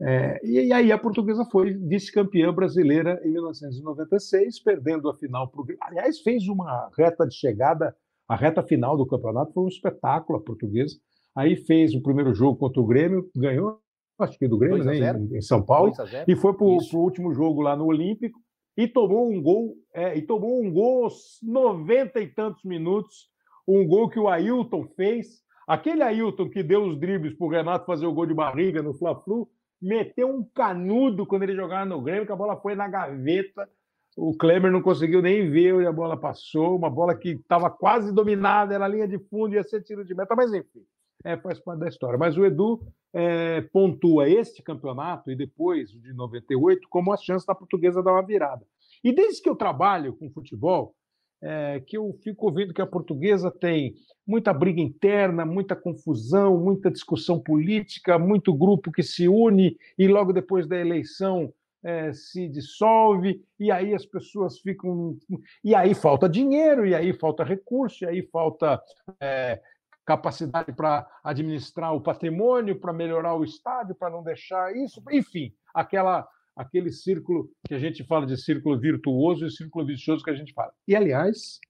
[0.00, 5.66] é, e, aí a portuguesa foi vice-campeã brasileira em 1996, perdendo a final para o
[5.80, 7.96] Aliás, fez uma reta de chegada,
[8.28, 10.96] a reta final do campeonato foi um espetáculo a portuguesa.
[11.34, 13.80] Aí fez o primeiro jogo contra o Grêmio, ganhou,
[14.18, 15.92] acho que do Grêmio, né, em, em, São Paulo,
[16.26, 18.38] e foi para o último jogo lá no Olímpico
[18.76, 23.28] e tomou um gol, é, e tomou um gol aos 90 e tantos minutos,
[23.66, 25.42] um gol que o Ailton fez.
[25.66, 28.94] Aquele Ailton que deu os dribles para o Renato fazer o gol de barriga no
[28.94, 29.48] Fla-Flu,
[29.82, 33.68] meteu um canudo quando ele jogava no Grêmio, que a bola foi na gaveta.
[34.16, 36.76] O Kleber não conseguiu nem ver onde a bola passou.
[36.76, 40.34] Uma bola que estava quase dominada, era linha de fundo, ia ser tiro de meta,
[40.36, 40.84] mas enfim,
[41.24, 42.18] é, faz parte da história.
[42.18, 42.80] Mas o Edu
[43.12, 48.12] é, pontua este campeonato e depois o de 98 como a chance da portuguesa dar
[48.12, 48.66] uma virada.
[49.02, 50.94] E desde que eu trabalho com futebol,
[51.40, 53.94] é, que eu fico ouvindo que a portuguesa tem
[54.26, 60.32] muita briga interna, muita confusão, muita discussão política, muito grupo que se une e logo
[60.32, 61.52] depois da eleição
[61.82, 65.16] é, se dissolve, e aí as pessoas ficam.
[65.62, 68.80] E aí falta dinheiro, e aí falta recurso, e aí falta
[69.20, 69.60] é,
[70.08, 76.26] capacidade para administrar o patrimônio, para melhorar o estádio, para não deixar isso, enfim, aquela
[76.56, 80.52] aquele círculo que a gente fala de círculo virtuoso e círculo vicioso que a gente
[80.52, 80.72] fala.
[80.88, 81.60] E, aliás,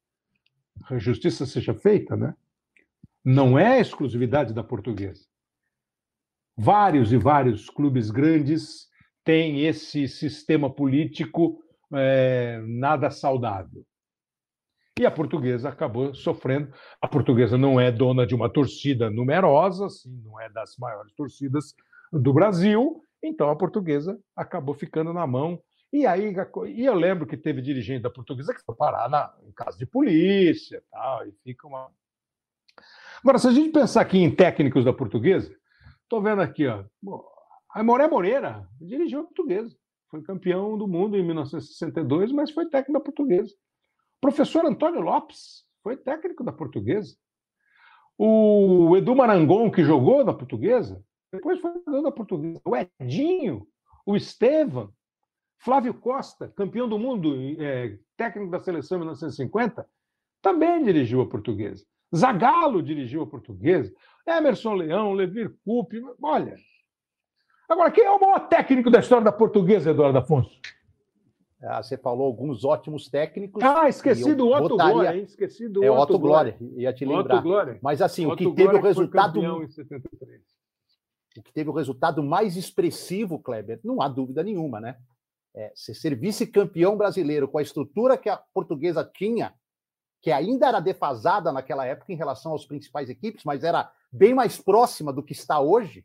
[0.89, 2.35] a justiça seja feita, né?
[3.23, 5.27] Não é exclusividade da portuguesa.
[6.57, 8.89] Vários e vários clubes grandes
[9.25, 11.63] têm esse sistema político
[11.93, 13.85] é, nada saudável.
[14.99, 16.73] E a portuguesa acabou sofrendo.
[17.01, 21.75] A portuguesa não é dona de uma torcida numerosa, assim, não é das maiores torcidas
[22.13, 25.63] do Brasil, então a portuguesa acabou ficando na mão.
[25.93, 26.35] E aí
[26.75, 29.87] e eu lembro que teve dirigente da portuguesa que foi parar na, em casa de
[29.87, 31.91] polícia tal, e fica uma.
[33.23, 35.55] Agora, se a gente pensar aqui em técnicos da portuguesa,
[36.03, 36.85] estou vendo aqui, ó,
[37.71, 39.75] a Moré Moreira dirigiu a portuguesa.
[40.11, 43.55] Foi campeão do mundo em 1962, mas foi técnico da portuguesa.
[44.21, 47.17] Professor Antônio Lopes foi técnico da portuguesa.
[48.17, 51.03] O Edu Marangon, que jogou na portuguesa,
[51.33, 52.61] depois foi jogador portuguesa.
[52.65, 53.67] O Edinho,
[54.05, 54.93] o Estevam,
[55.59, 59.89] Flávio Costa, campeão do mundo, é, técnico da seleção em 1950,
[60.43, 61.85] também dirigiu a portuguesa.
[62.15, 63.93] Zagallo dirigiu a portuguesa.
[64.27, 66.03] Emerson Leão, Levir Coupe.
[66.23, 66.57] Olha.
[67.69, 70.59] Agora, quem é o maior técnico da história da portuguesa, Eduardo Afonso?
[71.61, 73.63] Ah, você falou alguns ótimos técnicos.
[73.63, 74.93] Ah, esqueci do Otto botaria...
[74.93, 75.25] Glória, hein?
[75.25, 76.57] Esqueci do é, Otto, Otto Glória.
[76.59, 76.81] Glória.
[76.81, 77.37] Ia te lembrar.
[77.37, 77.79] Otto Glória.
[77.83, 79.63] Mas assim, Otto o que teve o resultado.
[79.63, 80.59] Em 73
[81.39, 84.97] o que teve o resultado mais expressivo, Kleber, não há dúvida nenhuma, né?
[85.55, 89.55] É, ser vice-campeão brasileiro com a estrutura que a portuguesa tinha,
[90.21, 94.61] que ainda era defasada naquela época em relação às principais equipes, mas era bem mais
[94.61, 96.05] próxima do que está hoje,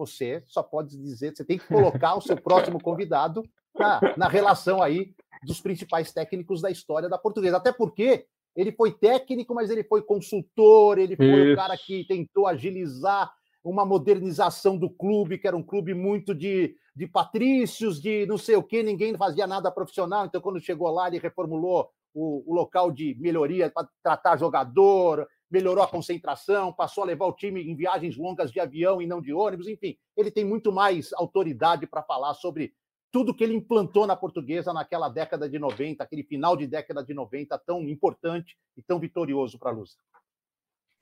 [0.00, 3.42] você só pode dizer, você tem que colocar o seu próximo convidado
[3.78, 7.58] na, na relação aí dos principais técnicos da história da portuguesa.
[7.58, 8.24] Até porque
[8.56, 11.52] ele foi técnico, mas ele foi consultor, ele foi Isso.
[11.52, 13.30] o cara que tentou agilizar
[13.62, 18.56] uma modernização do clube, que era um clube muito de, de patrícios, de não sei
[18.56, 20.24] o que, ninguém fazia nada profissional.
[20.24, 25.82] Então, quando chegou lá, ele reformulou o, o local de melhoria para tratar jogador, melhorou
[25.82, 29.32] a concentração, passou a levar o time em viagens longas de avião e não de
[29.32, 32.72] ônibus, enfim, ele tem muito mais autoridade para falar sobre
[33.10, 37.12] tudo que ele implantou na portuguesa naquela década de 90, aquele final de década de
[37.12, 39.96] 90 tão importante e tão vitorioso para a Luz.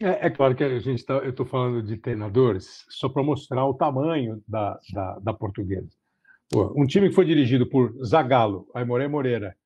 [0.00, 3.66] É, é, claro que a gente tá, eu estou falando de treinadores só para mostrar
[3.66, 5.90] o tamanho da, da, da portuguesa.
[6.50, 9.56] Pô, um time que foi dirigido por Zagallo, Aimoré Moreira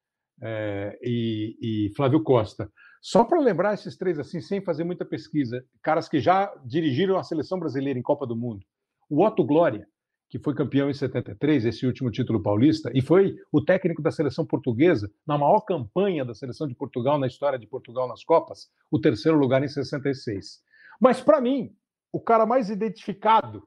[0.40, 2.70] é, e, e, Flávio Costa.
[3.02, 7.24] Só para lembrar esses três assim, sem fazer muita pesquisa, caras que já dirigiram a
[7.24, 8.64] seleção brasileira em Copa do Mundo.
[9.10, 9.88] O Otto Glória,
[10.30, 14.46] que foi campeão em 73, esse último título paulista, e foi o técnico da seleção
[14.46, 19.00] portuguesa na maior campanha da seleção de Portugal na história de Portugal nas Copas, o
[19.00, 20.62] terceiro lugar em 66.
[21.00, 21.76] Mas para mim,
[22.12, 23.66] o cara mais identificado,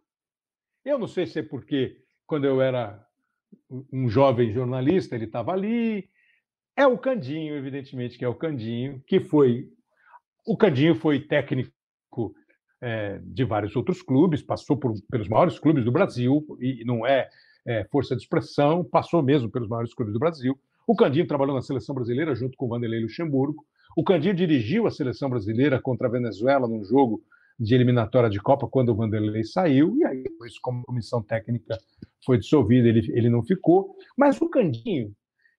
[0.85, 3.05] eu não sei se é porque quando eu era
[3.91, 6.09] um jovem jornalista ele estava ali,
[6.75, 9.69] é o Candinho, evidentemente que é o Candinho, que foi
[10.45, 11.71] o Candinho foi técnico
[12.79, 17.27] é, de vários outros clubes, passou por, pelos maiores clubes do Brasil, e não é,
[17.65, 20.57] é, força de expressão, passou mesmo pelos maiores clubes do Brasil.
[20.85, 23.65] O Candinho trabalhou na seleção brasileira junto com o Vanderlei Luxemburgo.
[23.97, 27.23] O Candinho dirigiu a seleção brasileira contra a Venezuela num jogo
[27.59, 31.79] de eliminatória de Copa quando o Vanderlei saiu, e aí depois, como a comissão técnica
[32.23, 33.95] foi dissolvida, ele, ele não ficou.
[34.15, 35.11] Mas o Candinho,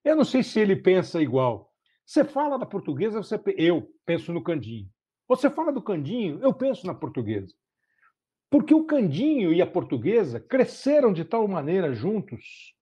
[0.06, 1.72] eu não sei se ele pensa igual.
[2.06, 4.88] Você fala da portuguesa, você, eu penso no Candinho.
[5.28, 7.52] Você fala do Candinho, eu penso na portuguesa.
[8.48, 12.72] Porque o Candinho e a portuguesa cresceram de tal maneira juntos,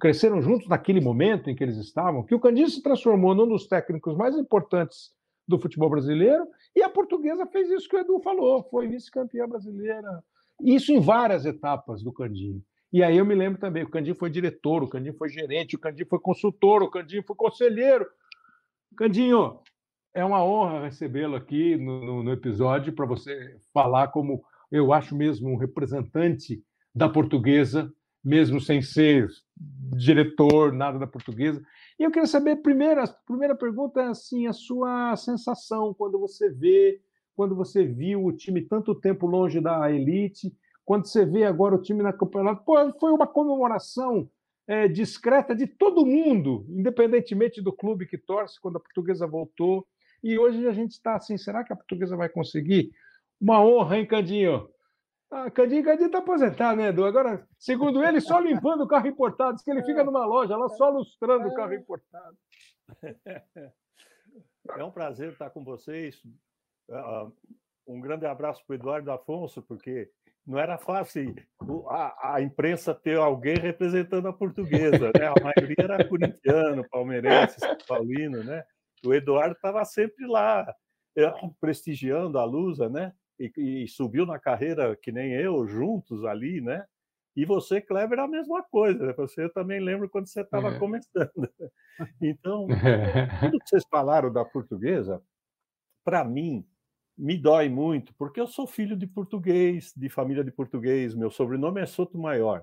[0.00, 3.66] cresceram juntos naquele momento em que eles estavam, que o Candinho se transformou num dos
[3.66, 5.12] técnicos mais importantes
[5.48, 10.22] do futebol brasileiro e a portuguesa fez isso que o Edu falou, foi vice-campeã brasileira.
[10.62, 12.62] Isso em várias etapas do Candinho.
[12.92, 15.78] E aí eu me lembro também, o Candinho foi diretor, o Candinho foi gerente, o
[15.78, 18.06] Candinho foi consultor, o Candinho foi conselheiro.
[18.96, 19.60] Candinho,
[20.14, 25.50] é uma honra recebê-lo aqui no, no, episódio para você falar como eu acho mesmo
[25.50, 26.62] um representante
[26.94, 27.92] da portuguesa,
[28.24, 29.28] mesmo sem ser
[29.96, 31.62] diretor, nada da portuguesa.
[31.98, 36.50] E eu queria saber, primeiro, a primeira pergunta é assim, a sua sensação quando você
[36.50, 37.00] vê,
[37.36, 40.52] quando você viu o time tanto tempo longe da elite,
[40.88, 44.26] quando você vê agora o time na campeonato, pô, foi uma comemoração
[44.66, 49.86] é, discreta de todo mundo, independentemente do clube que torce, quando a portuguesa voltou.
[50.24, 52.90] E hoje a gente está assim, será que a portuguesa vai conseguir?
[53.38, 54.66] Uma honra, hein, Candinho?
[55.30, 57.04] Ah, Candinho, Candinho está aposentado, né, Edu?
[57.04, 59.56] Agora, segundo ele, só limpando o carro importado.
[59.56, 62.34] Diz que ele fica numa loja lá só lustrando o carro importado.
[64.74, 66.18] É um prazer estar com vocês.
[66.88, 67.30] Uh,
[67.86, 70.10] um grande abraço para o Eduardo Afonso, porque
[70.48, 71.34] não era fácil
[71.90, 75.26] a, a, imprensa ter alguém representando a portuguesa, né?
[75.26, 78.64] A maioria era corintiano, palmeirense, São Paulino, né?
[79.04, 80.66] O Eduardo estava sempre lá,
[81.14, 83.12] eh, prestigiando a Lusa, né?
[83.38, 83.52] E,
[83.84, 86.82] e, subiu na carreira que nem eu, juntos ali, né?
[87.36, 89.06] E você, Kleber, a mesma coisa.
[89.06, 89.12] Né?
[89.18, 90.78] Você eu também lembro quando você estava é.
[90.78, 91.30] começando.
[92.22, 92.68] Então,
[93.40, 95.20] tudo que vocês falaram da portuguesa,
[96.04, 96.64] para mim,
[97.18, 101.80] me dói muito, porque eu sou filho de português, de família de português, meu sobrenome
[101.80, 102.62] é Sotomayor.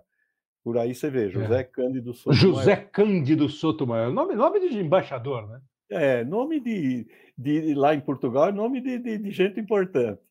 [0.64, 1.64] Por aí você vê, José é.
[1.64, 2.56] Cândido Sotomayor.
[2.56, 5.62] José Cândido Sotomayor, nome, nome de embaixador, né?
[5.90, 7.06] É, nome de,
[7.38, 10.22] de lá em Portugal, é nome de, de, de gente importante.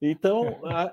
[0.00, 0.92] Então, a,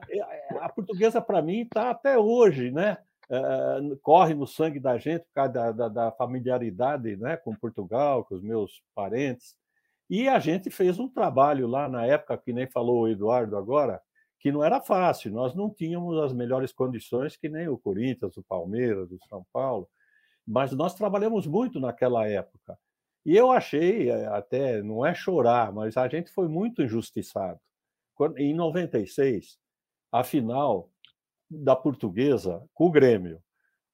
[0.62, 2.98] a portuguesa, para mim, está até hoje, né?
[3.30, 8.24] Uh, corre no sangue da gente por causa da, da, da familiaridade né, com Portugal,
[8.24, 9.54] com os meus parentes.
[10.10, 14.02] E a gente fez um trabalho lá na época, que nem falou o Eduardo agora,
[14.40, 15.32] que não era fácil.
[15.32, 19.90] Nós não tínhamos as melhores condições que nem o Corinthians, o Palmeiras, o São Paulo,
[20.46, 22.78] mas nós trabalhamos muito naquela época.
[23.26, 27.60] E eu achei, eh, até não é chorar, mas a gente foi muito injustiçado.
[28.38, 29.60] Em 96,
[30.12, 30.90] a final
[31.50, 33.42] da Portuguesa com o Grêmio.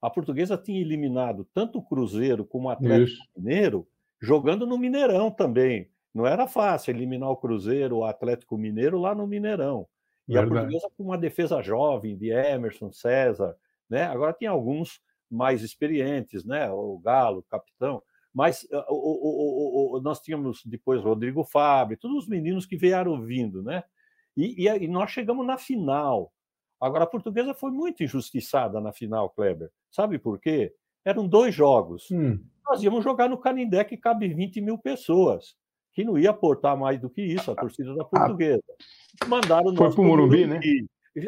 [0.02, 3.30] A Portuguesa tinha eliminado tanto o Cruzeiro como o Atlético Isso.
[3.36, 3.88] Mineiro,
[4.22, 5.90] jogando no Mineirão também.
[6.14, 9.88] Não era fácil eliminar o Cruzeiro, o Atlético Mineiro lá no Mineirão.
[10.28, 10.52] E Verdade.
[10.52, 13.56] a portuguesa com uma defesa jovem de Emerson, César,
[13.90, 14.04] né?
[14.04, 16.70] Agora tem alguns mais experientes, né?
[16.72, 18.02] O Galo, o capitão.
[18.34, 23.22] Mas uh, o, o, o, nós tínhamos depois Rodrigo Fábio, todos os meninos que vieram
[23.22, 23.84] vindo, né?
[24.38, 26.32] E, e, e, nós chegamos na final.
[26.80, 29.70] Agora, a portuguesa foi muito injustiçada na final, Kleber.
[29.92, 30.74] Sabe por quê?
[31.06, 32.10] Eram dois jogos.
[32.12, 32.40] Hum.
[32.66, 35.56] Nós íamos jogar no Canindé, que cabe 20 mil pessoas
[35.94, 38.64] que não ia aportar mais do que isso, a torcida da portuguesa.
[39.28, 40.60] Mandaram Foi para o Morumbi, né?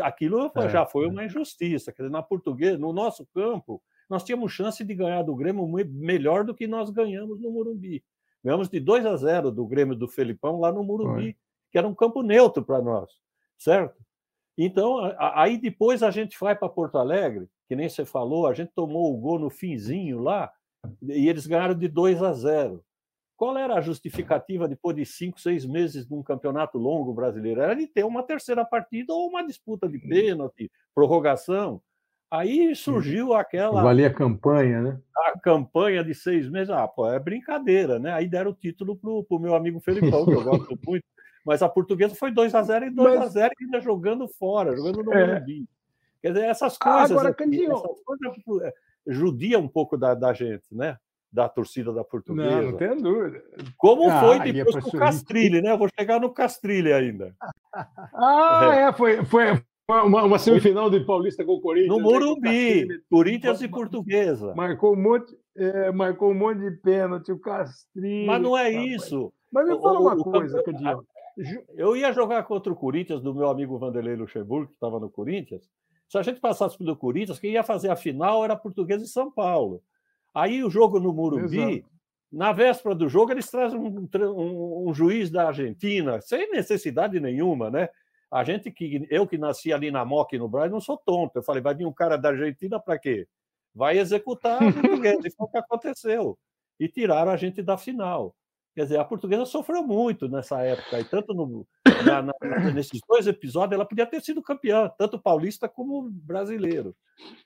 [0.02, 0.70] Aquilo é.
[0.70, 1.92] já foi uma injustiça.
[1.92, 6.44] Quer dizer, na portuguesa, no nosso campo, nós tínhamos chance de ganhar do Grêmio melhor
[6.44, 8.04] do que nós ganhamos no Morumbi.
[8.44, 11.38] Ganhamos de 2 a 0 do Grêmio do Felipão lá no Morumbi,
[11.72, 13.12] que era um campo neutro para nós,
[13.58, 13.96] certo?
[14.58, 18.72] Então, aí depois a gente vai para Porto Alegre, que nem você falou, a gente
[18.74, 20.52] tomou o gol no finzinho lá,
[21.02, 22.84] e eles ganharam de 2 a 0.
[23.38, 27.62] Qual era a justificativa depois de cinco, seis meses de um campeonato longo brasileiro?
[27.62, 31.82] Era de ter uma terceira partida ou uma disputa de pênalti, prorrogação.
[32.32, 33.84] Aí surgiu aquela.
[33.84, 35.00] Valia a campanha, né?
[35.28, 36.70] A campanha de seis meses.
[36.70, 38.14] Ah, pô, é brincadeira, né?
[38.14, 41.06] Aí deram o título para o meu amigo Felipão, que eu gosto muito.
[41.46, 43.22] Mas a portuguesa foi 2 a 0 e 2 Mas...
[43.22, 45.28] a 0 ainda jogando fora, jogando no é.
[45.28, 45.70] Morumbi.
[46.22, 47.12] Quer dizer, essas coisas.
[47.12, 48.74] Agora, aqui, essas coisas é,
[49.06, 50.98] judia um pouco da, da gente, né?
[51.36, 52.62] Da torcida da portuguesa.
[52.62, 53.44] Não, não tem dúvida.
[53.78, 55.76] Como ah, foi depois com o Castrilli, né?
[55.76, 57.36] vou chegar no Castrilli ainda.
[58.18, 61.90] Ah, é, é foi, foi uma, uma, semifinal de Paulista com o Corinthians.
[61.90, 63.00] No né, Morumbi, né?
[63.10, 64.56] Corinthians e Portuguesa.
[64.56, 68.26] Marcou um monte, é, marcou um monte de pênalti, o Castrilli.
[68.26, 69.34] Mas não é isso.
[69.52, 71.04] Mas me fala uma o, coisa, Cadinho.
[71.76, 75.70] Eu ia jogar contra o Corinthians do meu amigo Vanderlei Luxemburgo, que estava no Corinthians.
[76.08, 79.30] Se a gente passasse pelo Corinthians, quem ia fazer a final era Portuguesa e São
[79.30, 79.84] Paulo.
[80.36, 81.86] Aí o jogo no Murumbi, Exato.
[82.30, 87.72] na véspera do jogo, eles trazem um, um, um, juiz da Argentina, sem necessidade nenhuma,
[87.72, 87.88] né?
[88.30, 91.38] A gente que eu que nasci ali na Moca e no Brasil não sou tonto.
[91.38, 93.26] Eu falei, vai vir um cara da Argentina para quê?
[93.74, 95.26] Vai executar a portuguesa.
[95.26, 96.38] e foi o que aconteceu.
[96.78, 98.36] E tiraram a gente da final.
[98.76, 101.66] Quer dizer, a portuguesa sofreu muito nessa época, e tanto no,
[102.04, 102.34] na, na,
[102.74, 106.96] nesses dois episódios, ela podia ter sido campeã, tanto paulista como brasileiro.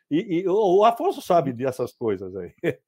[0.09, 2.53] E, e o, Afonso sabe dessas coisas aí.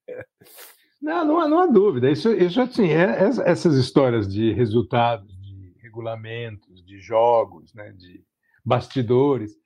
[1.02, 2.12] Não, não há, não há dúvida.
[2.12, 8.24] Isso, isso assim, é, essas histórias de resultados, de regulamentos, de jogos, né, de
[8.64, 9.58] bastidores.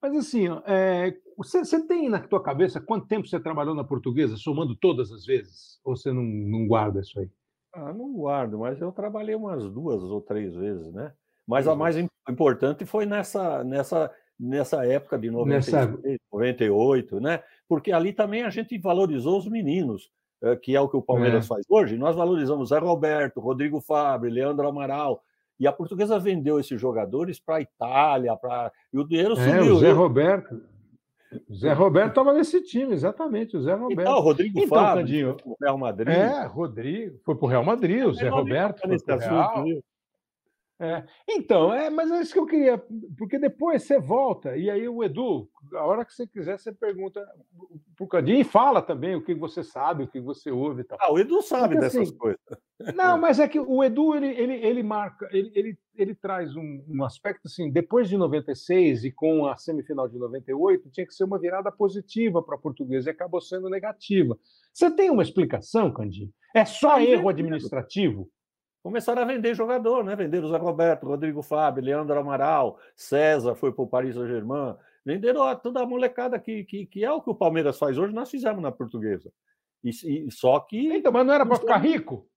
[0.00, 4.36] Mas assim, é, você, você, tem na tua cabeça quanto tempo você trabalhou na portuguesa,
[4.36, 5.80] somando todas as vezes?
[5.84, 7.28] Ou você não, não guarda isso aí?
[7.72, 11.12] Ah, não guardo, mas eu trabalhei umas duas ou três vezes, né?
[11.46, 11.96] Mas a mais
[12.28, 16.18] importante foi nessa, nessa, nessa época de 96, nessa...
[16.32, 17.42] 98, né?
[17.68, 20.10] Porque ali também a gente valorizou os meninos,
[20.42, 21.48] eh, que é o que o Palmeiras é.
[21.48, 21.96] faz hoje.
[21.96, 25.22] Nós valorizamos Zé Roberto, Rodrigo Fabre, Leandro Amaral,
[25.58, 29.74] e a portuguesa vendeu esses jogadores para a Itália, para e o dinheiro é, sumiu.
[29.74, 30.60] O Zé Roberto.
[31.48, 34.00] O Zé Roberto estava nesse time, exatamente, o Zé Roberto.
[34.00, 36.14] Então, o Rodrigo então, Fábio, Candinho, Real Madrid.
[36.14, 39.64] É, Rodrigo, foi para o Real Madrid, o é, Zé Roberto foi para o Real.
[40.80, 41.04] É.
[41.28, 42.82] Então, é, mas é isso que eu queria,
[43.16, 47.24] porque depois você volta, e aí o Edu, a hora que você quiser, você pergunta
[47.96, 50.98] pro Candinho e fala também o que você sabe, o que você ouve e tal.
[51.00, 52.40] Ah, o Edu sabe porque, dessas assim, coisas.
[52.92, 56.84] Não, mas é que o Edu, ele, ele, ele marca, ele, ele, ele traz um,
[56.88, 61.22] um aspecto assim, depois de 96 e com a semifinal de 98, tinha que ser
[61.22, 64.36] uma virada positiva para a portuguesa e acabou sendo negativa.
[64.72, 66.32] Você tem uma explicação, Candinho?
[66.52, 68.28] É só erro administrativo?
[68.84, 70.14] Começaram a vender jogador, né?
[70.14, 74.76] Venderam o Zé Roberto, Rodrigo Fábio, Leandro Amaral, César foi para o Paris Saint-Germain.
[75.02, 78.30] Venderam toda a molecada que, que, que é o que o Palmeiras faz hoje, nós
[78.30, 79.32] fizemos na portuguesa.
[79.82, 80.92] E, e só que.
[80.92, 82.28] Então, mas não era para ficar rico?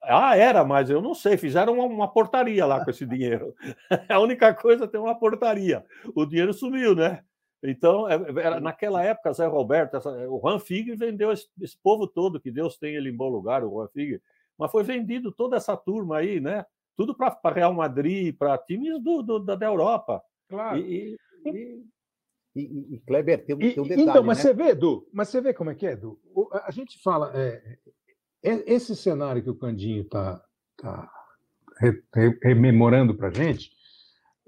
[0.00, 1.36] Ah, era, mas eu não sei.
[1.36, 3.52] Fizeram uma, uma portaria lá com esse dinheiro.
[4.08, 5.84] a única coisa ter uma portaria.
[6.14, 7.24] O dinheiro sumiu, né?
[7.64, 12.06] Então, é, era, naquela época, Zé Roberto, essa, o Juan Figue vendeu esse, esse, povo
[12.06, 14.20] todo, que Deus tem ele em bom lugar, o Juan Figue
[14.62, 16.64] mas foi vendido toda essa turma aí, né?
[16.96, 20.22] Tudo para Real Madrid, para times do, do, da, Europa.
[20.48, 20.78] Claro.
[20.78, 21.84] E, e,
[22.54, 24.02] e, e Kleber tem, tem um detalhe.
[24.02, 24.44] Então, mas né?
[24.44, 26.20] você vê, Edu, mas você vê como é que é, Edu?
[26.64, 27.78] A gente fala, é,
[28.42, 30.44] é, esse cenário que o Candinho está
[30.76, 31.10] tá
[32.42, 33.72] rememorando para a gente,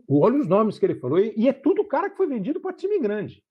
[0.08, 2.98] olha os nomes que ele falou, e é tudo cara que foi vendido para time
[3.00, 3.42] grande.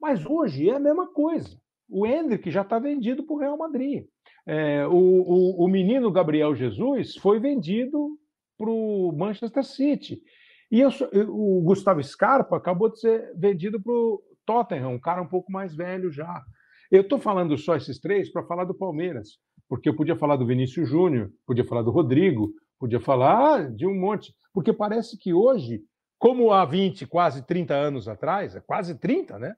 [0.00, 1.60] Mas hoje é a mesma coisa.
[1.90, 4.06] O Hendrick já está vendido para o Real Madrid.
[4.46, 8.18] É, o, o, o, menino Gabriel Jesus foi vendido
[8.56, 10.22] para o Manchester City.
[10.70, 10.90] E eu,
[11.28, 15.74] o Gustavo Scarpa acabou de ser vendido para o Tottenham, um cara um pouco mais
[15.74, 16.42] velho já.
[16.90, 19.38] Eu estou falando só esses três para falar do Palmeiras,
[19.68, 23.94] porque eu podia falar do Vinícius Júnior, podia falar do Rodrigo, podia falar de um
[23.94, 24.34] monte.
[24.52, 25.82] Porque parece que hoje,
[26.18, 29.54] como há 20, quase 30 anos atrás, é quase 30, né?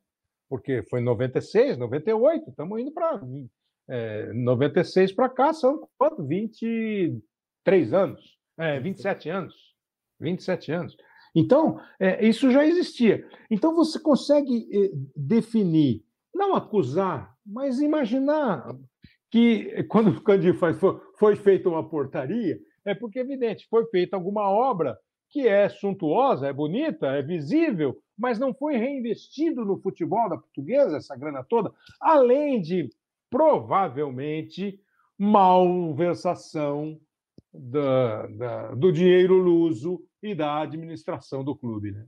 [0.53, 3.23] Porque foi em 96, 98, estamos indo para
[3.89, 6.23] é, 96 para cá são quanto?
[6.27, 9.55] 23 anos, é, 27 anos.
[10.21, 10.95] 27 anos.
[11.35, 13.27] Então, é, isso já existia.
[13.51, 18.77] Então, você consegue é, definir, não acusar, mas imaginar
[19.31, 24.17] que quando o Candir faz, foi, foi feita uma portaria, é porque, evidente, foi feita
[24.17, 24.99] alguma obra
[25.33, 30.99] que é suntuosa, é bonita, é visível, mas não foi reinvestido no futebol da portuguesa,
[30.99, 32.91] essa grana toda, além de
[33.31, 34.79] provavelmente
[35.19, 37.01] malversação
[37.53, 41.93] da, da, do dinheiro luso e da administração do clube.
[41.93, 42.07] Né?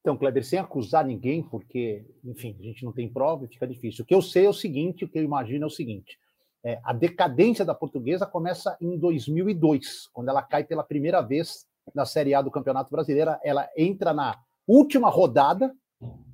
[0.00, 4.02] Então, Kleber, sem acusar ninguém, porque, enfim, a gente não tem prova e fica difícil.
[4.02, 6.18] O que eu sei é o seguinte, o que eu imagino é o seguinte:
[6.64, 12.06] é, a decadência da portuguesa começa em 2002, quando ela cai pela primeira vez na
[12.06, 13.36] Série A do Campeonato Brasileiro.
[13.42, 14.36] Ela entra na
[14.66, 15.74] última rodada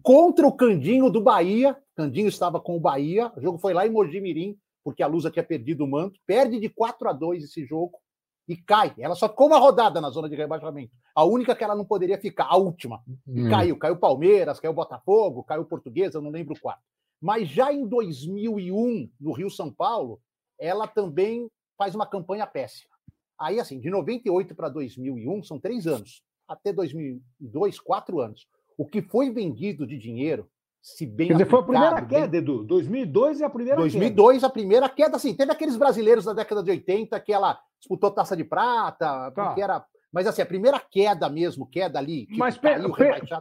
[0.03, 1.77] contra o Candinho do Bahia.
[1.97, 3.33] Candinho estava com o Bahia.
[3.37, 6.21] O jogo foi lá em Mojimirim, porque a Lusa tinha perdido o manto.
[6.27, 7.99] Perde de 4 a 2 esse jogo
[8.49, 8.95] e cai.
[8.99, 10.93] Ela só ficou uma rodada na zona de rebaixamento.
[11.15, 13.03] A única que ela não poderia ficar, a última.
[13.27, 13.49] Hum.
[13.49, 13.79] caiu.
[13.79, 16.77] Caiu Palmeiras, caiu Botafogo, caiu Portuguesa, não lembro qual.
[17.21, 20.21] Mas já em 2001, no Rio São Paulo,
[20.59, 21.49] ela também
[21.79, 22.94] faz uma campanha péssima.
[23.39, 26.23] Aí, assim, de 98 para 2001 são três anos.
[26.47, 30.49] Até 2002, quatro anos o que foi vendido de dinheiro,
[30.83, 32.41] se bem Quer dizer, foi a primeira queda, bem...
[32.41, 32.65] Edu.
[32.65, 34.47] 2002 é a primeira 2002 queda.
[34.47, 38.37] a primeira queda, assim, teve aqueles brasileiros da década de 80 que ela disputou taça
[38.37, 39.55] de prata, tá.
[39.59, 39.85] era...
[40.13, 42.27] Mas assim, a primeira queda mesmo, queda ali...
[42.27, 42.93] Tipo, Mas caiu,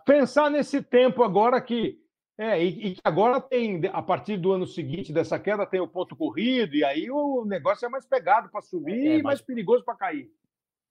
[0.05, 1.99] pensar nesse tempo agora que...
[2.37, 6.15] É, e, e agora tem, a partir do ano seguinte dessa queda, tem o ponto
[6.15, 9.95] corrido, e aí o negócio é mais pegado para subir é, e mais perigoso para
[9.95, 10.31] cair.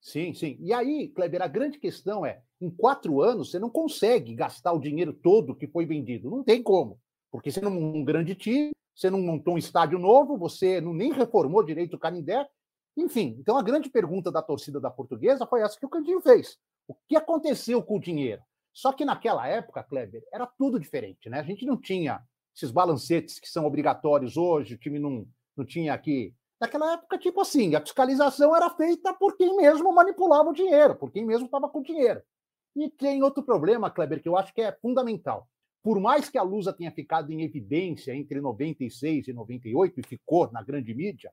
[0.01, 0.57] Sim, sim.
[0.61, 4.80] E aí, Kleber, a grande questão é: em quatro anos você não consegue gastar o
[4.80, 6.30] dinheiro todo que foi vendido.
[6.30, 7.01] Não tem como.
[7.30, 11.12] Porque você não um grande time, você não montou um estádio novo, você não nem
[11.12, 12.47] reformou direito o Canindé.
[12.97, 16.59] Enfim, então a grande pergunta da torcida da portuguesa foi essa que o Candinho fez.
[16.86, 18.43] O que aconteceu com o dinheiro?
[18.72, 21.40] Só que naquela época, Kleber, era tudo diferente, né?
[21.40, 22.22] A gente não tinha
[22.54, 27.40] esses balancetes que são obrigatórios hoje, o time não, não tinha aqui Naquela época, tipo
[27.40, 31.68] assim, a fiscalização era feita por quem mesmo manipulava o dinheiro, por quem mesmo estava
[31.68, 32.22] com o dinheiro.
[32.76, 35.48] E tem outro problema, Kleber, que eu acho que é fundamental.
[35.82, 40.52] Por mais que a Lusa tenha ficado em evidência entre 96 e 98 e ficou
[40.52, 41.32] na grande mídia,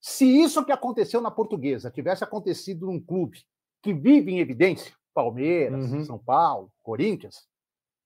[0.00, 3.44] Se isso que aconteceu na portuguesa tivesse acontecido num clube
[3.80, 6.04] que vive em evidência, Palmeiras, Uhum.
[6.04, 7.48] São Paulo, Corinthians,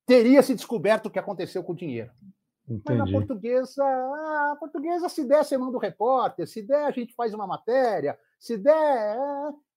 [0.06, 2.10] teria se descoberto o que aconteceu com o dinheiro.
[2.66, 3.12] Mas na Entendi.
[3.12, 7.46] portuguesa, a portuguesa, se der, você manda o repórter, se der, a gente faz uma
[7.46, 8.72] matéria, se der.
[8.72, 9.16] é.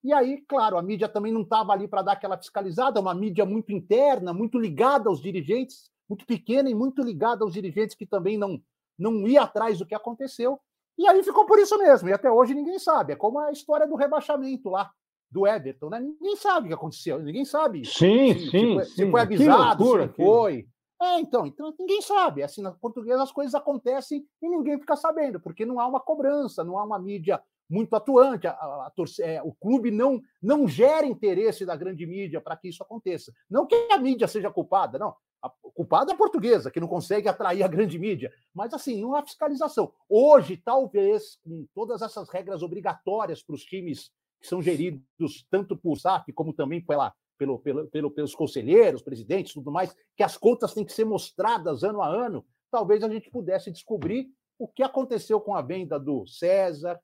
[0.03, 3.43] E aí, claro, a mídia também não estava ali para dar aquela fiscalizada, uma mídia
[3.45, 8.37] muito interna, muito ligada aos dirigentes, muito pequena e muito ligada aos dirigentes que também
[8.37, 8.61] não,
[8.97, 10.59] não ia atrás do que aconteceu.
[10.97, 13.11] E aí ficou por isso mesmo, e até hoje ninguém sabe.
[13.13, 14.89] É como a história do rebaixamento lá,
[15.29, 15.99] do Everton, né?
[15.99, 19.11] Ninguém sabe o que aconteceu, ninguém sabe Sim, se, sim, se sim.
[19.11, 20.67] foi avisado, loucura se foi.
[21.01, 22.41] É, então, então ninguém sabe.
[22.41, 26.63] Assim, na portuguesa as coisas acontecem e ninguém fica sabendo, porque não há uma cobrança,
[26.63, 28.47] não há uma mídia muito atuante.
[28.47, 32.69] A, a, a é, o clube não, não gera interesse da grande mídia para que
[32.69, 33.33] isso aconteça.
[33.49, 35.15] Não que a mídia seja culpada, não.
[35.41, 38.31] A culpada é a portuguesa, que não consegue atrair a grande mídia.
[38.53, 39.91] Mas, assim, não há fiscalização.
[40.09, 44.11] Hoje, talvez, com todas essas regras obrigatórias para os times
[44.45, 49.53] que são geridos tanto por SAF como também pela, pelo, pelo, pelo, pelos conselheiros, presidentes,
[49.53, 53.29] tudo mais, que as contas têm que ser mostradas ano a ano, talvez a gente
[53.29, 56.99] pudesse descobrir o que aconteceu com a venda do César,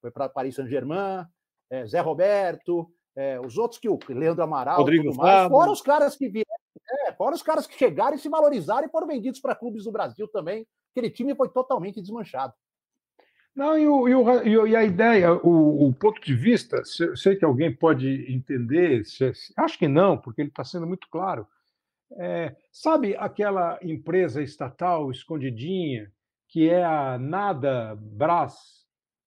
[0.00, 1.26] foi para Paris Saint-Germain,
[1.70, 5.82] eh, Zé Roberto, eh, os outros que o Leandro Amaral, Rodrigo tudo mais, fora os
[5.82, 6.46] caras que vieram,
[7.06, 9.92] é, fora os caras que chegaram e se valorizaram e foram vendidos para clubes do
[9.92, 10.66] Brasil também.
[10.92, 12.54] Aquele time foi totalmente desmanchado.
[13.54, 17.44] Não, e, o- e o e a ideia, o, o ponto de vista, sei que
[17.44, 19.02] alguém pode entender,
[19.56, 21.46] acho que não, porque ele está sendo muito claro.
[22.18, 26.12] É, sabe aquela empresa estatal escondidinha,
[26.48, 28.54] que é a Nada Brás,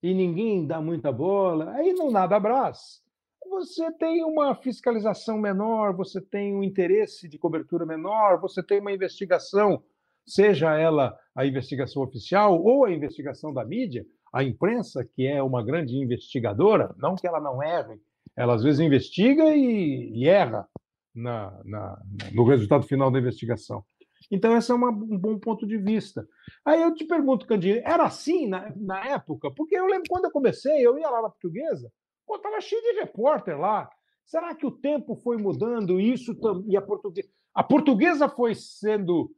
[0.04, 1.72] e ninguém dá muita bola?
[1.74, 3.02] Aí no Nada Brás,
[3.50, 8.92] você tem uma fiscalização menor, você tem um interesse de cobertura menor, você tem uma
[8.92, 9.84] investigação,
[10.26, 15.64] seja ela a investigação oficial ou a investigação da mídia, a imprensa, que é uma
[15.64, 18.00] grande investigadora, não que ela não erre,
[18.36, 20.68] ela às vezes investiga e, e erra
[21.14, 22.02] na- na-
[22.34, 23.84] no resultado final da investigação.
[24.30, 26.28] Então, esse é uma- um bom ponto de vista.
[26.66, 29.50] Aí eu te pergunto, Candinho, era assim na, na época?
[29.52, 31.92] Porque eu lembro quando eu comecei, eu ia lá na portuguesa,
[32.30, 33.90] estava cheio de repórter lá.
[34.26, 36.36] Será que o tempo foi mudando isso
[36.68, 39.32] e a portuguesa, a portuguesa foi sendo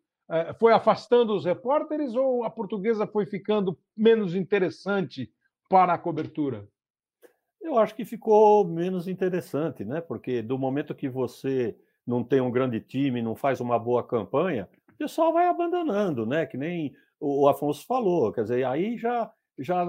[0.60, 5.32] foi afastando os repórteres ou a portuguesa foi ficando menos interessante
[5.68, 6.68] para a cobertura?
[7.62, 10.02] Eu acho que ficou menos interessante, né?
[10.02, 11.76] Porque do momento que você
[12.06, 16.46] não tem um grande time, não faz uma boa campanha, o pessoal vai abandonando, né?
[16.46, 18.32] Que nem o Afonso falou.
[18.32, 19.86] Quer dizer, aí já, já,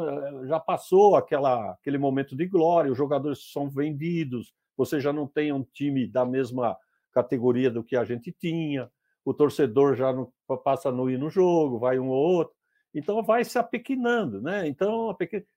[0.46, 5.52] já passou aquela, aquele momento de glória, os jogadores são vendidos, você já não tem
[5.52, 6.76] um time da mesma
[7.12, 8.90] categoria do que a gente tinha,
[9.24, 10.32] o torcedor já não
[10.64, 12.54] passa a não ir no jogo, vai um ou outro.
[12.94, 14.66] Então vai se apequinando, né?
[14.66, 15.16] Então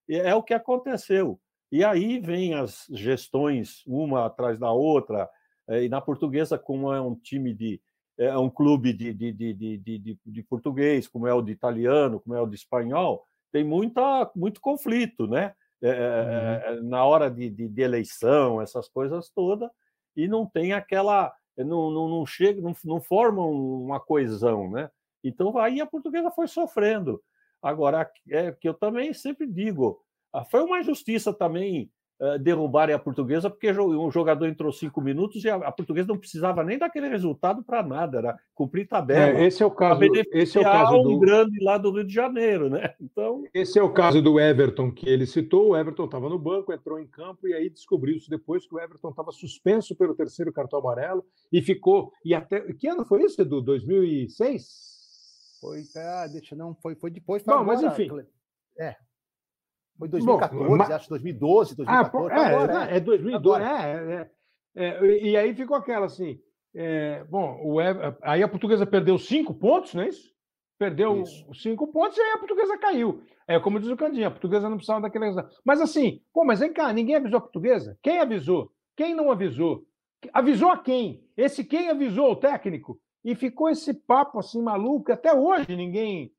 [0.10, 1.40] é o que aconteceu.
[1.72, 5.28] E aí vem as gestões, uma atrás da outra,
[5.68, 7.82] eh, e na portuguesa, como é um time de.
[8.16, 12.36] É um clube de, de, de, de, de, português, como é o de italiano, como
[12.36, 15.56] é o de espanhol, tem muita, muito conflito, né?
[15.82, 19.70] Eh, eh, Na hora de, de, de eleição, essas coisas todas,
[20.16, 21.34] e não tem aquela.
[21.58, 24.90] Não, não, não chega, não, não formam uma coesão, né?
[25.24, 27.22] Então aí a portuguesa foi sofrendo.
[27.62, 30.02] Agora, é que eu também sempre digo,
[30.34, 31.90] ah, foi uma injustiça também
[32.42, 36.78] derrubarem a portuguesa, porque um jogador entrou cinco minutos e a, portuguesa não precisava nem
[36.78, 39.40] daquele resultado para nada, era cumprir tabela.
[39.40, 40.02] É, esse é o caso,
[40.32, 42.94] esse é o caso um do, grande lá do Rio de Janeiro, né?
[43.02, 45.70] Então, Esse é o caso do Everton que ele citou.
[45.70, 49.10] O Everton estava no banco, entrou em campo e aí descobriu-se depois que o Everton
[49.10, 52.12] estava suspenso pelo terceiro cartão amarelo e ficou.
[52.24, 53.62] E até que ano foi isso, Edu?
[53.62, 54.94] 2006?
[55.60, 57.44] Foi, ah, deixa não, foi, foi depois.
[57.44, 58.10] Foi Bom, mas enfim.
[58.78, 58.96] É.
[59.98, 62.12] Foi 2014, Bom, ma- acho 2012, Ah, 2014.
[62.12, 63.88] pô, foi é, agora, é, é 2002, Agora.
[63.88, 64.30] é,
[64.76, 66.40] é, é, E aí ficou aquela assim.
[66.76, 70.34] é, bom, o Ever- aí a portuguesa perdeu cinco pontos, não é isso?
[70.80, 71.46] Perdeu Isso.
[71.54, 73.22] cinco pontos e aí a portuguesa caiu.
[73.48, 75.54] É como diz o Candinha, a portuguesa não precisava daquele resultado.
[75.64, 77.98] Mas assim, pô, mas vem cá, ninguém avisou a portuguesa?
[78.02, 78.72] Quem avisou?
[78.98, 79.86] Quem não avisou?
[80.34, 81.24] Avisou a quem?
[81.38, 83.00] Esse quem avisou o técnico?
[83.24, 86.32] E ficou esse papo assim maluco, até hoje ninguém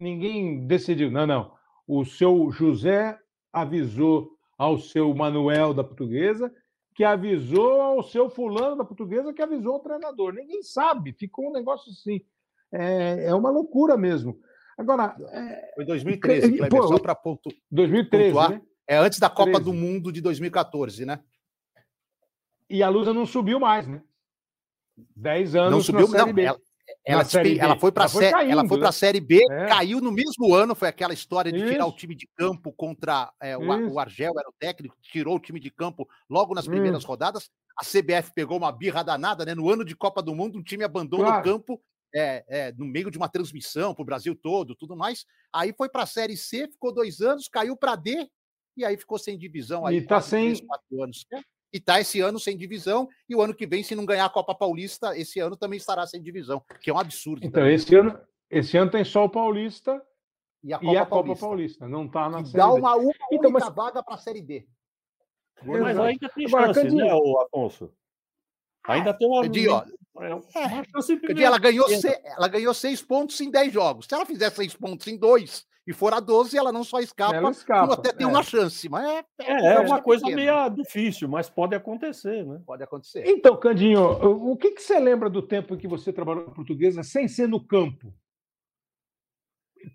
[0.00, 1.10] ninguém decidiu.
[1.10, 1.52] Não, não.
[1.94, 3.18] O seu José
[3.52, 6.50] avisou ao seu Manuel da portuguesa,
[6.94, 10.32] que avisou ao seu fulano da portuguesa, que avisou o treinador.
[10.32, 12.22] Ninguém sabe, ficou um negócio assim.
[12.72, 14.40] É, é uma loucura mesmo.
[14.78, 17.50] Agora, é, Foi 2013, Pô, só para ponto.
[17.70, 18.50] 2013, Pontuar.
[18.52, 18.62] né?
[18.86, 19.64] É antes da Copa 13.
[19.64, 21.20] do Mundo de 2014, né?
[22.70, 24.02] E a Lusa não subiu mais, né?
[25.14, 26.32] Dez anos Não subiu, na Série não.
[26.32, 26.42] B.
[26.42, 26.58] Ela,
[27.04, 27.22] ela,
[27.58, 28.80] ela foi para Ela foi ela caindo, foi né?
[28.80, 29.66] para a série B, É.
[29.66, 31.96] caiu no mesmo ano, foi aquela história de tirar o Isso.
[31.98, 33.94] time de campo contra é, o, Isso.
[33.94, 37.50] o Argel era o técnico, tirou o time de campo logo nas primeiras rodadas.
[37.78, 39.54] A CBF pegou uma birra danada, né?
[39.54, 41.40] No ano de Copa do Mundo, um time abandonou Claro.
[41.40, 41.82] o campo
[42.14, 45.24] é, é, no meio de uma transmissão para o Brasil todo, tudo mais.
[45.52, 48.28] Aí foi para a série C, ficou dois anos, caiu para D
[48.76, 51.26] e aí ficou sem divisão aí E tá quase três, sem- quatro anos.
[51.32, 51.40] É.
[51.72, 54.30] E tá esse ano sem divisão, e o ano que vem, se não ganhar a
[54.30, 57.46] Copa Paulista, esse ano também estará sem divisão, que é um absurdo.
[57.46, 57.74] Então, também.
[57.74, 58.20] esse ano,
[58.50, 60.02] esse ano tem só o Paulista
[60.62, 61.88] E a e a Copa Paulista.
[61.88, 62.78] Não tá na Que Série dá B.
[62.78, 64.66] uma única Então, mas- vaga para a Série D.
[65.64, 67.92] Mas ainda tem Agora, chance, né, o Afonso?
[68.84, 71.16] Ainda tem uma, ó, é, chance.
[71.16, 71.86] Porque ela ganhou,
[72.36, 74.06] ela ganhou seis pontos em 10 jogos.
[74.06, 77.34] Se ela fizer seis pontos em dois e for a 12, ela não só escapa,
[77.34, 78.28] Ela escapa, como até tem é.
[78.30, 78.88] uma chance.
[78.88, 80.68] Mas é, É, é uma coisa pequena.
[80.68, 82.60] meio difícil, mas pode acontecer, né?
[82.64, 83.24] Pode acontecer.
[83.26, 84.00] Então, Candinho,
[84.52, 87.48] o que, que você lembra do tempo em que você trabalhou na portuguesa sem ser
[87.48, 88.14] no campo?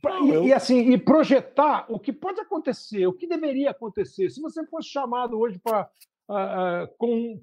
[0.02, 3.72] Pra- Não, e, eu- e, assim, e projetar o que pode acontecer, o que deveria
[3.72, 4.30] acontecer.
[4.30, 5.90] Se você fosse chamado hoje para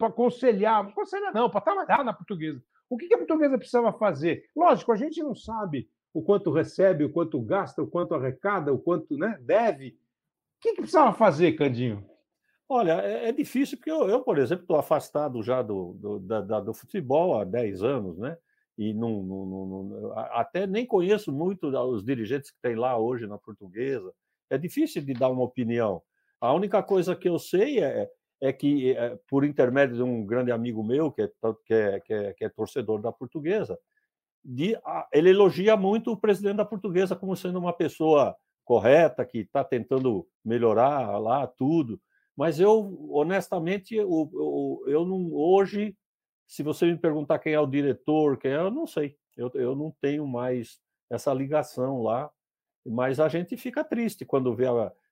[0.03, 4.45] aconselhar, aconselhar não, para trabalhar na portuguesa, o que, que a portuguesa precisava fazer?
[4.55, 8.79] Lógico, a gente não sabe o quanto recebe, o quanto gasta, o quanto arrecada, o
[8.79, 9.89] quanto né, deve.
[9.89, 12.09] O que, que precisava fazer, Candinho?
[12.69, 16.61] Olha, é, é difícil porque eu, eu, por exemplo, estou afastado já do, do, da-
[16.61, 18.39] do futebol há 10 anos, né?
[18.79, 24.12] E não, até nem conheço muito os dirigentes que tem lá hoje na portuguesa.
[24.49, 26.03] É difícil de dar uma opinião.
[26.41, 28.11] A única coisa que eu sei é,
[28.41, 31.31] é que, é, por intermédio de um grande amigo meu, que é,
[31.65, 33.79] que é, que é, que é torcedor da portuguesa,
[34.45, 34.76] de-
[35.12, 40.26] ele elogia muito o presidente da portuguesa como sendo uma pessoa correta, que está tentando
[40.45, 42.01] melhorar lá tudo.
[42.36, 45.97] Mas eu, honestamente, eu, eu, eu não, hoje,
[46.47, 49.16] se você me perguntar quem é o diretor, quem é, eu não sei.
[49.36, 50.78] Eu, eu não tenho mais
[51.11, 52.30] essa ligação lá.
[52.86, 54.66] Mas a gente fica triste quando vê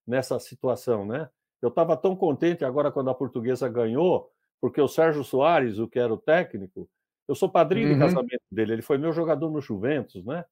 [0.07, 1.31] nessa situação, né?
[1.61, 4.31] Eu estava tão contente agora quando a portuguesa ganhou,
[4.61, 6.89] porque o Sérgio Soares, o que era o técnico,
[7.29, 7.95] eu sou padrinho Uhum.
[7.95, 10.45] de casamento dele, ele foi meu jogador no Juventus, né?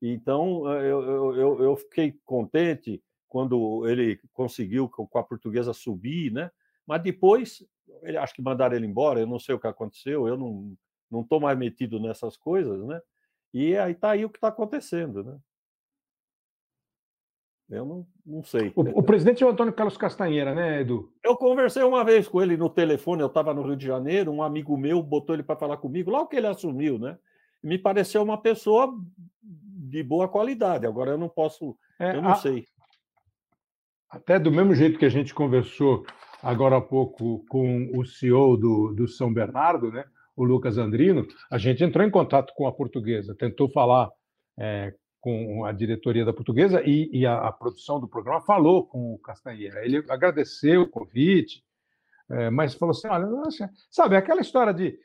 [0.00, 6.50] Então eh, eu, eu, eu, fiquei contente quando ele conseguiu com a portuguesa subir, né?
[6.86, 7.64] Mas depois,
[8.02, 10.76] ele, acho que mandaram ele embora, eu não sei o que aconteceu, eu não
[11.10, 13.00] não estou mais metido nessas coisas, né?
[13.52, 15.38] E aí está aí o que está acontecendo, né?
[17.70, 18.72] Eu não, não sei.
[18.74, 21.12] O, o presidente é o Antônio Carlos Castanheira, né, Edu?
[21.22, 24.42] Eu conversei uma vez com ele no telefone, eu estava no Rio de Janeiro, um
[24.42, 27.18] amigo meu botou ele para falar comigo, logo que ele assumiu, né?
[27.62, 28.94] Me pareceu uma pessoa
[29.42, 30.86] de boa qualidade.
[30.86, 32.64] Agora eu não posso, É, eu não a- sei.
[34.08, 36.06] Até do mesmo jeito que a gente conversou
[36.42, 40.04] agora há pouco com o CEO do, do São Bernardo, né,
[40.34, 44.08] o Lucas Andrino, a gente entrou em contato com a portuguesa, tentou falar
[44.58, 49.14] é, com a diretoria da portuguesa e, e a, a produção do programa falou com
[49.14, 49.84] o Castanheira.
[49.84, 51.64] Ele agradeceu o convite,
[52.30, 54.98] é, mas falou assim: olha, nossa, sabe, aquela história de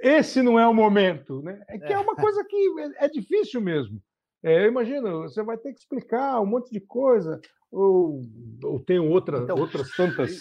[0.00, 1.62] esse não é o momento, né?
[1.68, 4.00] É que é uma coisa que é, é difícil mesmo.
[4.42, 7.40] É, eu imagino, você vai ter que explicar um monte de coisa,
[7.70, 8.22] ou,
[8.62, 10.40] ou tem outra, Então, outras tantas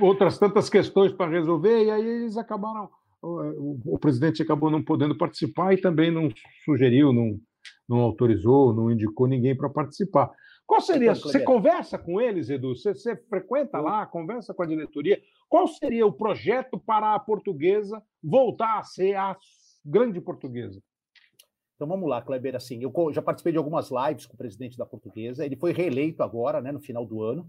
[0.00, 2.88] outras tantas questões para resolver, e aí eles acabaram.
[3.22, 6.28] O, o presidente acabou não podendo participar e também não
[6.64, 7.40] sugeriu, não,
[7.88, 10.30] não autorizou, não indicou ninguém para participar.
[10.66, 11.12] Qual seria?
[11.12, 12.74] Então, Você conversa com eles, Edu?
[12.74, 15.20] Você, você frequenta lá, conversa com a diretoria?
[15.48, 19.36] Qual seria o projeto para a portuguesa voltar a ser a
[19.84, 20.82] grande portuguesa?
[21.74, 22.56] Então vamos lá, Kleber.
[22.56, 25.44] Assim, eu já participei de algumas lives com o presidente da Portuguesa.
[25.44, 27.48] Ele foi reeleito agora, né, no final do ano,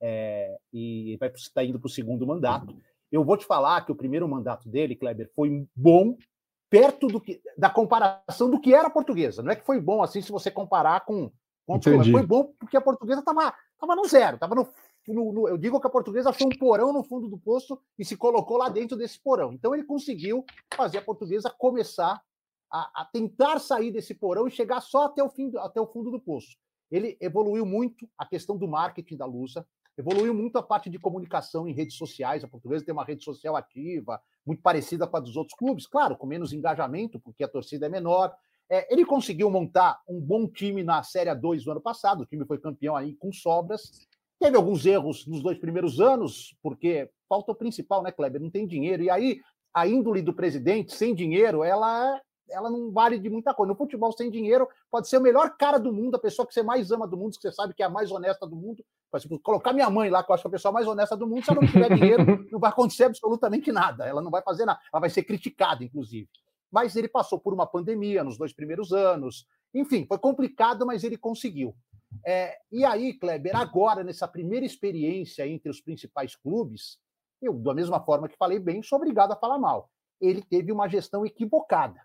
[0.00, 2.74] é, e vai estar indo para o segundo mandato.
[3.10, 6.16] Eu vou te falar que o primeiro mandato dele, Kleber, foi bom,
[6.74, 9.42] perto do que, da comparação do que era a Portuguesa.
[9.42, 11.30] Não é que foi bom assim se você comparar com,
[11.66, 11.74] com.
[12.12, 14.66] Foi bom porque a Portuguesa estava tava no zero, estava no,
[15.06, 18.04] no- no- Eu digo que a Portuguesa foi um porão no fundo do poço e
[18.04, 19.52] se colocou lá dentro desse porão.
[19.52, 20.44] Então ele conseguiu
[20.74, 22.20] fazer a Portuguesa começar
[22.72, 26.10] a, a tentar sair desse porão e chegar só até o, fim, até o fundo
[26.10, 26.56] do poço.
[26.90, 29.64] Ele evoluiu muito a questão do marketing da Lusa,
[29.96, 32.42] evoluiu muito a parte de comunicação em redes sociais.
[32.42, 36.16] A portuguesa tem uma rede social ativa, muito parecida com a dos outros clubes, claro,
[36.16, 38.34] com menos engajamento, porque a torcida é menor.
[38.68, 42.44] É, ele conseguiu montar um bom time na Série A2 do ano passado, o time
[42.46, 44.06] foi campeão aí com sobras.
[44.38, 48.40] Teve alguns erros nos dois primeiros anos, porque falta o principal, né, Kleber?
[48.40, 49.02] Não tem dinheiro.
[49.02, 49.40] E aí,
[49.72, 53.72] a índole do presidente, sem dinheiro, ela ela não vale de muita coisa.
[53.72, 56.62] No futebol, sem dinheiro, pode ser o melhor cara do mundo, a pessoa que você
[56.62, 58.84] mais ama do mundo, que você sabe que é a mais honesta do mundo.
[59.20, 61.16] Por exemplo, colocar minha mãe lá, que eu acho que é a pessoa mais honesta
[61.16, 64.06] do mundo, se ela não tiver dinheiro, não vai acontecer absolutamente nada.
[64.06, 64.80] Ela não vai fazer nada.
[64.92, 66.28] Ela vai ser criticada, inclusive.
[66.70, 69.46] Mas ele passou por uma pandemia nos dois primeiros anos.
[69.72, 71.74] Enfim, foi complicado, mas ele conseguiu.
[72.26, 76.98] É, e aí, Kleber, agora, nessa primeira experiência entre os principais clubes,
[77.40, 79.90] eu, da mesma forma que falei bem, sou obrigado a falar mal.
[80.20, 82.00] Ele teve uma gestão equivocada.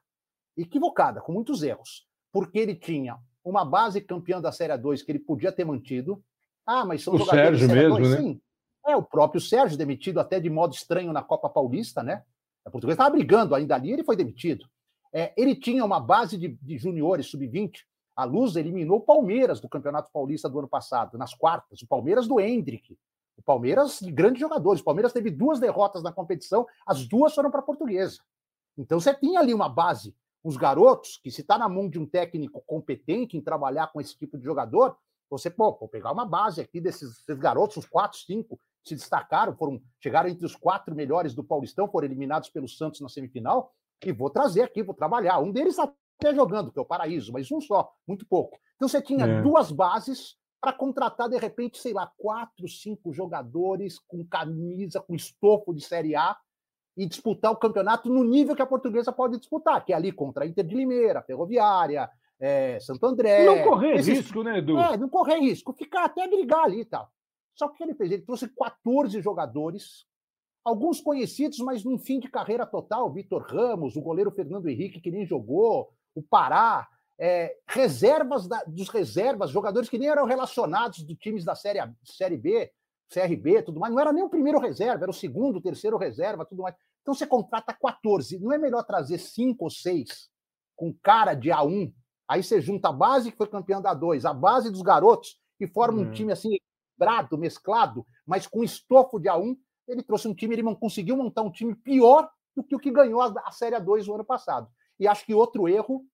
[0.57, 2.07] Equivocada, com muitos erros.
[2.31, 6.23] Porque ele tinha uma base campeã da Série 2 que ele podia ter mantido.
[6.71, 8.11] Ah, mas são o jogadores Sérgio mesmo, 2?
[8.11, 8.17] né?
[8.17, 8.41] Sim.
[8.85, 12.23] É, o próprio Sérgio demitido até de modo estranho na Copa Paulista, né?
[12.63, 14.67] A portuguesa estava brigando ainda ali, ele foi demitido.
[15.11, 17.79] É, ele tinha uma base de, de juniores sub-20.
[18.15, 21.81] A Luz eliminou o Palmeiras do Campeonato Paulista do ano passado, nas quartas.
[21.81, 22.95] O Palmeiras do Hendrick.
[23.35, 24.79] O Palmeiras de grandes jogadores.
[24.79, 28.19] O Palmeiras teve duas derrotas na competição, as duas foram para a portuguesa.
[28.77, 30.15] Então você tinha ali uma base,
[30.45, 34.15] uns garotos, que se está na mão de um técnico competente em trabalhar com esse
[34.15, 34.95] tipo de jogador,
[35.29, 39.55] você, pô, vou pegar uma base aqui desses, desses garotos, uns quatro, cinco, se destacaram,
[39.55, 43.73] foram chegaram entre os quatro melhores do Paulistão, foram eliminados pelo Santos na semifinal,
[44.03, 45.39] e vou trazer aqui, vou trabalhar.
[45.39, 48.57] Um deles está até jogando, que é o Paraíso, mas um só, muito pouco.
[48.75, 49.41] Então você tinha É.
[49.41, 55.73] duas bases para contratar, de repente, sei lá, quatro, cinco jogadores com camisa, com estofo
[55.73, 56.35] de Série A
[56.97, 60.43] e disputar o campeonato no nível que a portuguesa pode disputar, que é ali contra
[60.43, 62.09] a Inter de Limeira, Ferroviária,
[62.39, 63.45] é, Santo André.
[63.45, 64.77] não correr esses- risco, né, Edu?
[64.77, 67.11] é, não correr risco, ficar até brigar ali e tal.
[67.55, 68.11] Só que o que ele fez?
[68.11, 70.05] Ele trouxe 14 jogadores,
[70.63, 73.07] alguns conhecidos, mas num fim de carreira total.
[73.07, 76.87] O Vitor Ramos, o goleiro Fernando Henrique, que nem jogou, o Pará,
[77.19, 81.91] é, reservas da- dos reservas, jogadores que nem eram relacionados dos times da série, A-
[82.05, 82.71] série B,
[83.09, 83.93] CRB, tudo mais.
[83.93, 86.75] Não era nem o primeiro reserva, era o segundo, o terceiro reserva, tudo mais.
[87.01, 88.39] Então você contrata 14.
[88.39, 90.29] Não é melhor trazer cinco ou seis
[90.77, 91.91] com cara de A1?
[92.29, 95.65] Aí você junta a base que foi campeã da 2, a base dos garotos, e
[95.67, 96.11] forma um Uhum.
[96.11, 99.57] time assim, equilibrado, mesclado, mas com estofo de A1.
[99.87, 102.91] Ele trouxe um time, ele não conseguiu montar um time pior do que o que
[102.91, 104.69] ganhou a, a Série A2 o ano passado.
[104.99, 106.05] E acho que outro erro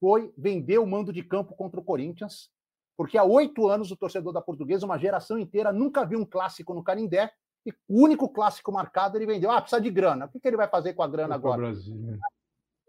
[0.00, 2.50] foi vender o mando de campo contra o Corinthians,
[2.96, 6.74] porque há oito anos o torcedor da Portuguesa, uma geração inteira, nunca viu um clássico
[6.74, 7.32] no Canindé,
[7.64, 9.50] e o único clássico marcado ele vendeu.
[9.50, 10.26] Ah, precisa de grana.
[10.26, 11.68] O que, que ele vai fazer com a grana Copa agora?
[11.68, 12.18] Brasil,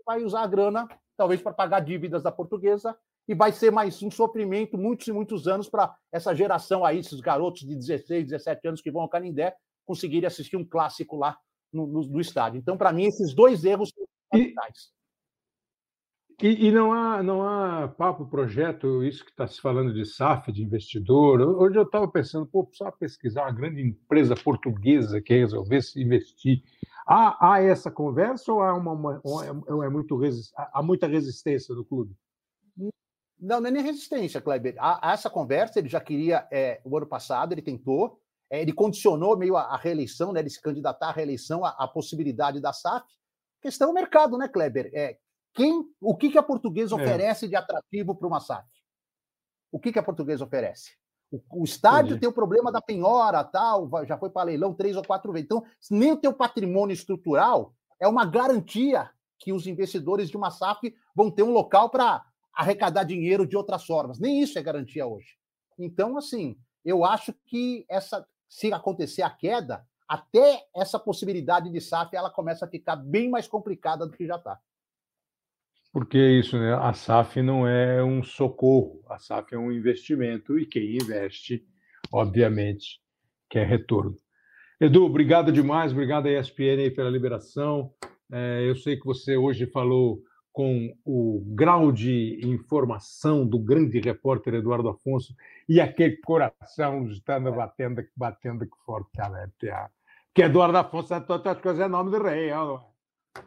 [0.06, 0.88] vai usar a grana,
[1.22, 5.48] talvez para pagar dívidas da portuguesa, e vai ser mais um sofrimento muitos e muitos
[5.48, 9.56] anos para essa geração aí, esses garotos de 16, 17 anos que vão ao Canindé,
[9.86, 11.38] conseguirem assistir um clássico lá
[11.72, 12.58] no, no- no estádio.
[12.58, 14.04] Então, para mim, esses dois erros são
[14.40, 14.90] E- capitais.
[16.42, 20.52] E, e não há não há papo, projeto, isso que está se falando de SAF,
[20.52, 21.40] de investidor.
[21.40, 26.64] Hoje eu estava pensando, pô, precisava pesquisar uma grande empresa portuguesa que resolvesse investir.
[27.06, 29.50] Há, há essa conversa ou há, uma, uma- ou é,
[29.86, 30.20] é muito
[30.56, 32.16] há muita resistência do clube?
[33.40, 34.76] Não, não é nem resistência, Kleber.
[34.80, 38.20] A, a essa conversa ele já queria, é, o ano passado, ele tentou,
[38.50, 41.88] é, ele condicionou meio a, a reeleição, né, ele se candidatar à reeleição, a, a
[41.88, 43.06] possibilidade da SAF.
[43.62, 44.90] Questão do mercado, né, Kleber?
[44.94, 45.18] É,
[45.54, 47.04] quem, o que, que a portuguesa É.
[47.04, 48.68] oferece de atrativo para uma SAF?
[49.72, 50.92] O que, que a portuguesa oferece?
[51.32, 52.22] O, o estádio Entendi.
[52.22, 55.46] tem o problema da penhora, tal, já foi para leilão três ou quatro vezes.
[55.46, 59.10] Então, nem o teu patrimônio estrutural é uma garantia
[59.40, 62.24] que os investidores de uma SAF vão ter um local para
[62.54, 64.20] arrecadar dinheiro de outras formas.
[64.20, 65.38] Nem isso é garantia hoje.
[65.80, 72.16] Então, assim, eu acho que essa, se acontecer a queda, até essa possibilidade de SAF
[72.16, 74.60] ela começa a ficar bem mais complicada do que já está.
[75.92, 76.74] Porque é isso, né?
[76.74, 81.66] A SAF não é um socorro, a SAF é um investimento e quem investe,
[82.12, 83.02] obviamente,
[83.50, 84.16] quer retorno.
[84.80, 87.94] Edu, obrigado demais, obrigado à ESPN pela liberação.
[88.32, 90.24] É, eu sei que você hoje falou
[90.54, 95.36] com o grau de informação do grande repórter Eduardo Afonso
[95.68, 99.52] e aquele coração estando batendo, batendo forte, cara.
[100.28, 102.52] Porque Eduardo Afonso, entre outras coisas, é nome do rei.
[102.52, 102.91] ó.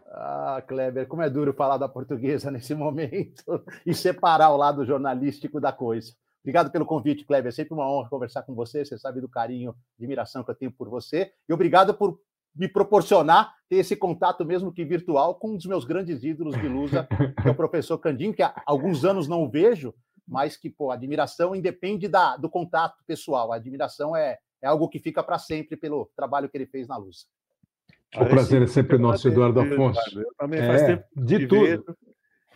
[0.07, 3.45] Ah, Kleber, como é duro falar da portuguesa nesse momento
[3.85, 6.15] e separar o lado jornalístico da coisa.
[6.43, 7.49] Obrigado pelo convite, Kleber.
[7.49, 8.85] É sempre uma honra conversar com você.
[8.85, 11.33] Você sabe do carinho, admiração que eu tenho por você.
[11.49, 12.21] E obrigado por
[12.55, 16.69] me proporcionar ter esse contato, mesmo que virtual, com um dos meus grandes ídolos de
[16.69, 17.09] Lusa,
[17.43, 19.93] que é o professor Candim, que há alguns anos não vejo,
[20.27, 23.53] mas que, pô, admiração independe da, do contato pessoal.
[23.53, 26.97] A admiração é, é algo que fica para sempre pelo trabalho que ele fez na
[26.97, 27.25] Lusa.
[28.17, 30.01] O prazer é sempre nosso, Eduardo Afonso.
[30.19, 31.61] Eu também faz É, tempo de tudo.
[31.63, 31.85] vejo.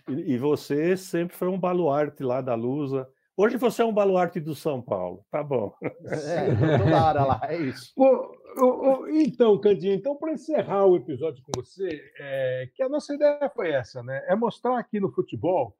[0.08, 3.06] E, você sempre foi um baluarte lá da Lusa.
[3.36, 5.24] Hoje você é um baluarte do São Paulo.
[5.30, 5.74] Tá bom.
[5.82, 7.92] É, então, toda hora lá, é isso.
[7.96, 8.64] Ô, ô,
[9.02, 11.88] ô, então, Candinho, então, para encerrar o episódio com você,
[12.18, 14.24] é, que a nossa ideia foi essa, né?
[14.28, 15.76] É mostrar aqui no futebol,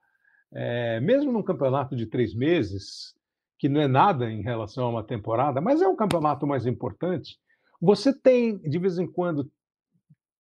[0.53, 3.15] é, mesmo num campeonato de três meses,
[3.59, 7.39] que não é nada em relação a uma temporada, mas é um campeonato mais importante,
[7.81, 9.51] você tem, de vez em quando,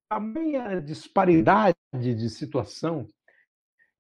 [0.09, 3.06] tamanha disparidade de situação.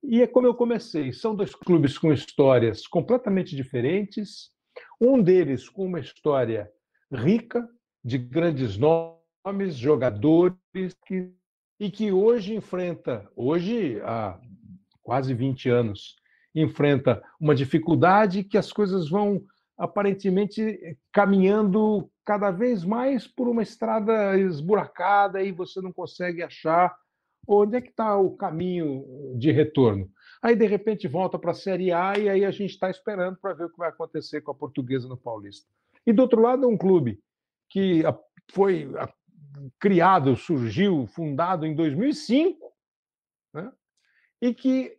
[0.02, 4.50] E é como eu comecei: são dois clubes com histórias completamente diferentes,
[5.00, 6.70] um deles com uma história
[7.12, 7.68] rica,
[8.04, 10.56] de grandes nomes, jogadores,
[11.06, 11.32] que,
[11.78, 14.40] e que hoje enfrenta, hoje há
[15.02, 16.16] quase 20 anos,
[16.54, 19.42] enfrenta uma dificuldade que as coisas vão
[19.76, 26.94] aparentemente caminhando cada vez mais por uma estrada esburacada e você não consegue achar
[27.46, 30.12] onde é que está o caminho de retorno.
[30.42, 33.54] Aí, de repente, volta para a Série A e aí a gente está esperando para
[33.54, 35.66] ver o que vai acontecer com a portuguesa no Paulista.
[36.06, 37.18] E do outro lado, um clube
[37.66, 38.02] que
[38.52, 38.86] foi
[39.80, 42.58] criado, surgiu, fundado em 2005,
[43.54, 43.72] né?
[44.42, 44.94] e que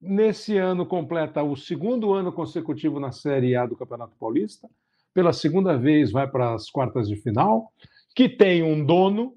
[0.00, 4.68] nesse ano completa o segundo ano consecutivo na Série A do Campeonato Paulista,
[5.14, 7.72] pela segunda vez vai para as quartas de final,
[8.14, 9.34] que tem um dono,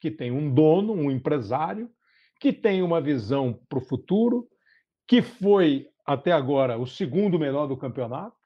[0.00, 1.90] que tem um dono, um empresário,
[2.40, 4.48] que tem uma visão para o futuro,
[5.06, 8.36] que foi até agora o segundo melhor do campeonato,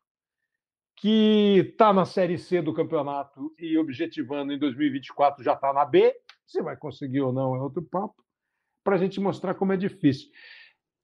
[0.96, 6.12] que está na Série C do campeonato e objetivando em 2024 já está na B.
[6.46, 8.16] Se vai conseguir ou não é outro papo,
[8.82, 10.28] para a gente mostrar como é difícil.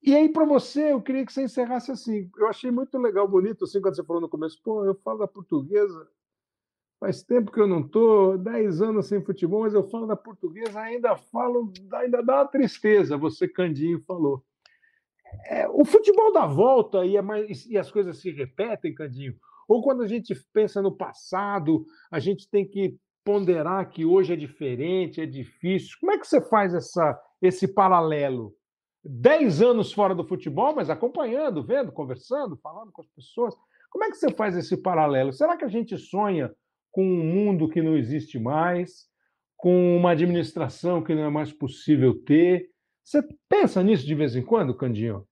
[0.06, 2.30] E aí, para você, eu queria que você encerrasse assim.
[2.36, 5.26] Eu achei muito legal, bonito, assim, quando você falou no começo, pô, eu falo da
[5.26, 6.06] portuguesa,
[7.00, 10.78] faz tempo que eu não estou, 10 anos sem futebol, mas eu falo da portuguesa,
[10.78, 14.44] ainda falo, ainda dá uma tristeza, você, Candinho, falou.
[15.46, 19.34] É, o futebol dá volta e, é mais, e as coisas se repetem, Candinho.
[19.66, 22.94] Ou quando a gente pensa no passado, a gente tem que
[23.24, 25.96] ponderar que hoje é diferente, é difícil.
[25.98, 28.54] Como é que você faz essa, esse paralelo?
[29.04, 33.54] 10 anos fora do futebol, mas acompanhando, vendo, conversando, falando com as pessoas.
[33.90, 35.32] Como é que você faz esse paralelo?
[35.32, 36.50] Será que a gente sonha
[36.90, 39.06] com um mundo que não existe mais,
[39.56, 42.70] com uma administração que não é mais possível ter?
[43.04, 45.26] Você pensa nisso de vez em quando, Candinho?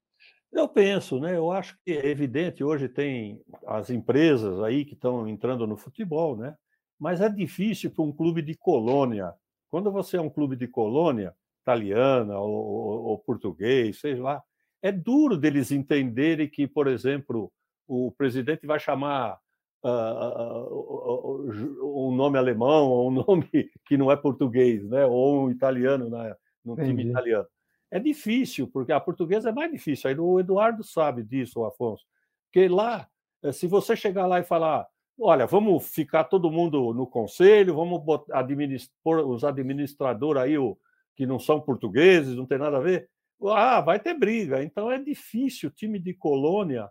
[0.52, 1.34] Eu penso, né?
[1.34, 6.36] Eu acho que é evidente, hoje tem as empresas aí que estão entrando no futebol,
[6.36, 6.54] né?
[7.00, 9.32] Mas é difícil para um clube de colônia.
[9.70, 14.42] Quando você é um clube de colônia, italiana ou, ou, ou português, seja lá,
[14.82, 17.50] é duro deles entenderem que, por exemplo,
[17.86, 19.38] o presidente vai chamar
[19.84, 21.48] uh,
[21.82, 23.48] um nome alemão ou um nome
[23.86, 25.06] que não é português, né?
[25.06, 26.34] ou um italiano né?
[26.64, 27.46] no time italiano.
[27.90, 30.08] É difícil, porque a portuguesa é mais difícil.
[30.08, 32.04] Aí o Eduardo sabe disso, o Afonso.
[32.46, 33.06] Porque lá,
[33.42, 34.86] eh, se você chegar lá e falar,
[35.20, 38.02] olha, vamos ficar todo mundo no conselho, vamos
[38.32, 40.78] administrar, os administradores aí, o,
[41.14, 43.08] que não são portugueses, não tem nada a ver.
[43.44, 44.62] Ah, vai ter briga.
[44.62, 45.70] Então é difícil.
[45.70, 46.88] Time de colônia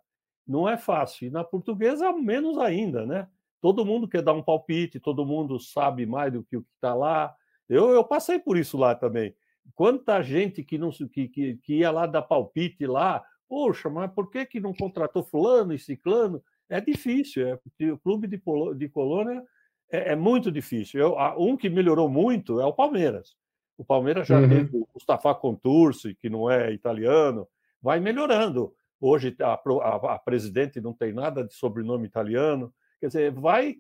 [0.47, 1.27] não é fácil.
[1.27, 3.27] E na portuguesa, menos ainda, né?
[3.61, 6.93] Todo mundo quer dar um palpite, todo mundo sabe mais do que o que está
[6.93, 7.33] lá.
[7.69, 9.35] Eu, eu passei por isso lá também.
[9.75, 14.29] Quanta gente que, não, que, que, que ia lá dar palpite lá, poxa, mas por
[14.29, 16.43] que, que não contratou fulano e ciclano?
[16.67, 17.59] É difícil, é,
[17.91, 18.41] o clube de,
[18.77, 19.43] de colônia
[19.91, 20.99] é, é muito difícil.
[20.99, 23.35] Eu, um que melhorou muito é o Palmeiras.
[23.81, 24.47] O Palmeiras já uhum.
[24.47, 27.47] teve o Mustafa Contursi, que não é italiano,
[27.81, 28.75] vai melhorando.
[28.99, 32.71] Hoje a, a, a, presidente não tem nada de sobrenome italiano.
[32.99, 33.77] Quer dizer, vai.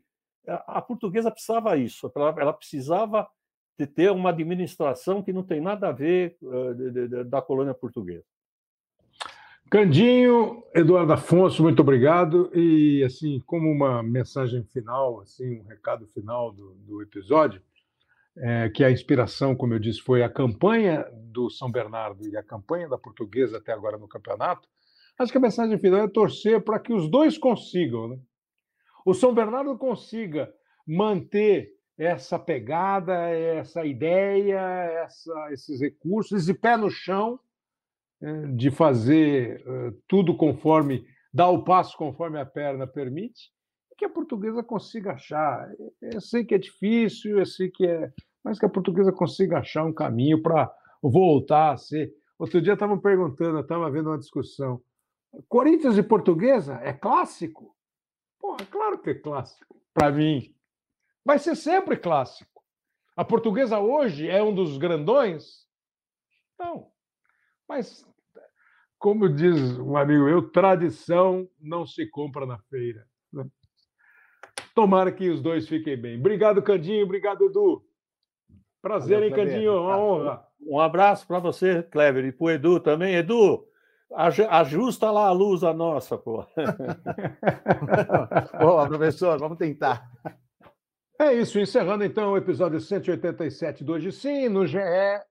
[0.47, 3.27] A, a portuguesa precisava isso, ela, ela, precisava
[3.77, 7.75] de ter uma administração que não tem nada a ver uh, de, de, da colônia
[7.75, 8.25] portuguesa.
[9.69, 12.49] Candinho, Eduardo Afonso, muito obrigado.
[12.55, 17.61] E, assim, como uma mensagem final, assim, um recado final do, do episódio,
[18.37, 22.43] é, que a inspiração, como eu disse, foi a campanha do São Bernardo e a
[22.43, 24.67] campanha da Portuguesa até agora no campeonato,
[25.17, 28.07] acho que a mensagem final é torcer para que os dois consigam.
[28.09, 28.19] Né?
[29.05, 30.51] O São Bernardo consiga
[30.87, 34.59] manter essa pegada, essa ideia,
[35.03, 37.39] essa, esses recursos, esse pé no chão
[38.21, 43.51] é, de fazer uh, tudo conforme, dar o passo conforme a perna permite,
[44.01, 45.71] que a portuguesa consiga achar.
[46.01, 48.11] Eu sei que é difícil, eu sei que é.
[48.43, 50.73] Mas que a portuguesa consiga achar um caminho para
[51.03, 52.11] voltar a ser.
[52.39, 54.81] Outro dia estavam perguntando, eu estava vendo uma discussão.
[55.47, 57.75] Corinthians e Portuguesa é clássico?
[58.39, 59.79] Porra, claro que é clássico.
[59.93, 60.51] Para mim.
[61.23, 62.63] Vai ser sempre clássico.
[63.15, 65.67] A portuguesa hoje é um dos grandões?
[66.57, 66.87] Não.
[67.69, 68.03] Mas,
[68.97, 73.10] como diz um amigo meu, tradição não se compra na feira.
[74.73, 76.19] Tomara que os dois fiquem bem.
[76.19, 77.03] Obrigado, Candinho.
[77.03, 77.83] Obrigado, Edu.
[78.81, 79.81] Prazer, Valeu, hein, Candinho?
[79.81, 80.45] Uma honra.
[80.61, 83.15] Um abraço para você, Kleber, e para o Edu também.
[83.15, 83.65] Edu,
[84.49, 86.45] ajusta lá a luz a nossa, pô.
[88.59, 90.09] Boa, professor, vamos tentar.
[91.19, 94.79] É isso, encerrando então o episódio 187 do Hoje Sim, no GE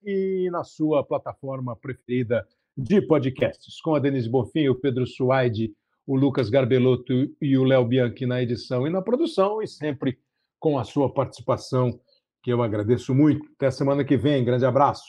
[0.04, 2.46] e na sua plataforma preferida
[2.76, 5.74] de podcasts, com a Denise Bonfim, o Pedro Suaide,
[6.06, 10.18] o Lucas Garbelotto e o Léo Bianchi na edição e na produção, e sempre
[10.58, 11.98] com a sua participação,
[12.42, 13.46] que eu agradeço muito.
[13.56, 15.04] Até semana que vem, grande abraço.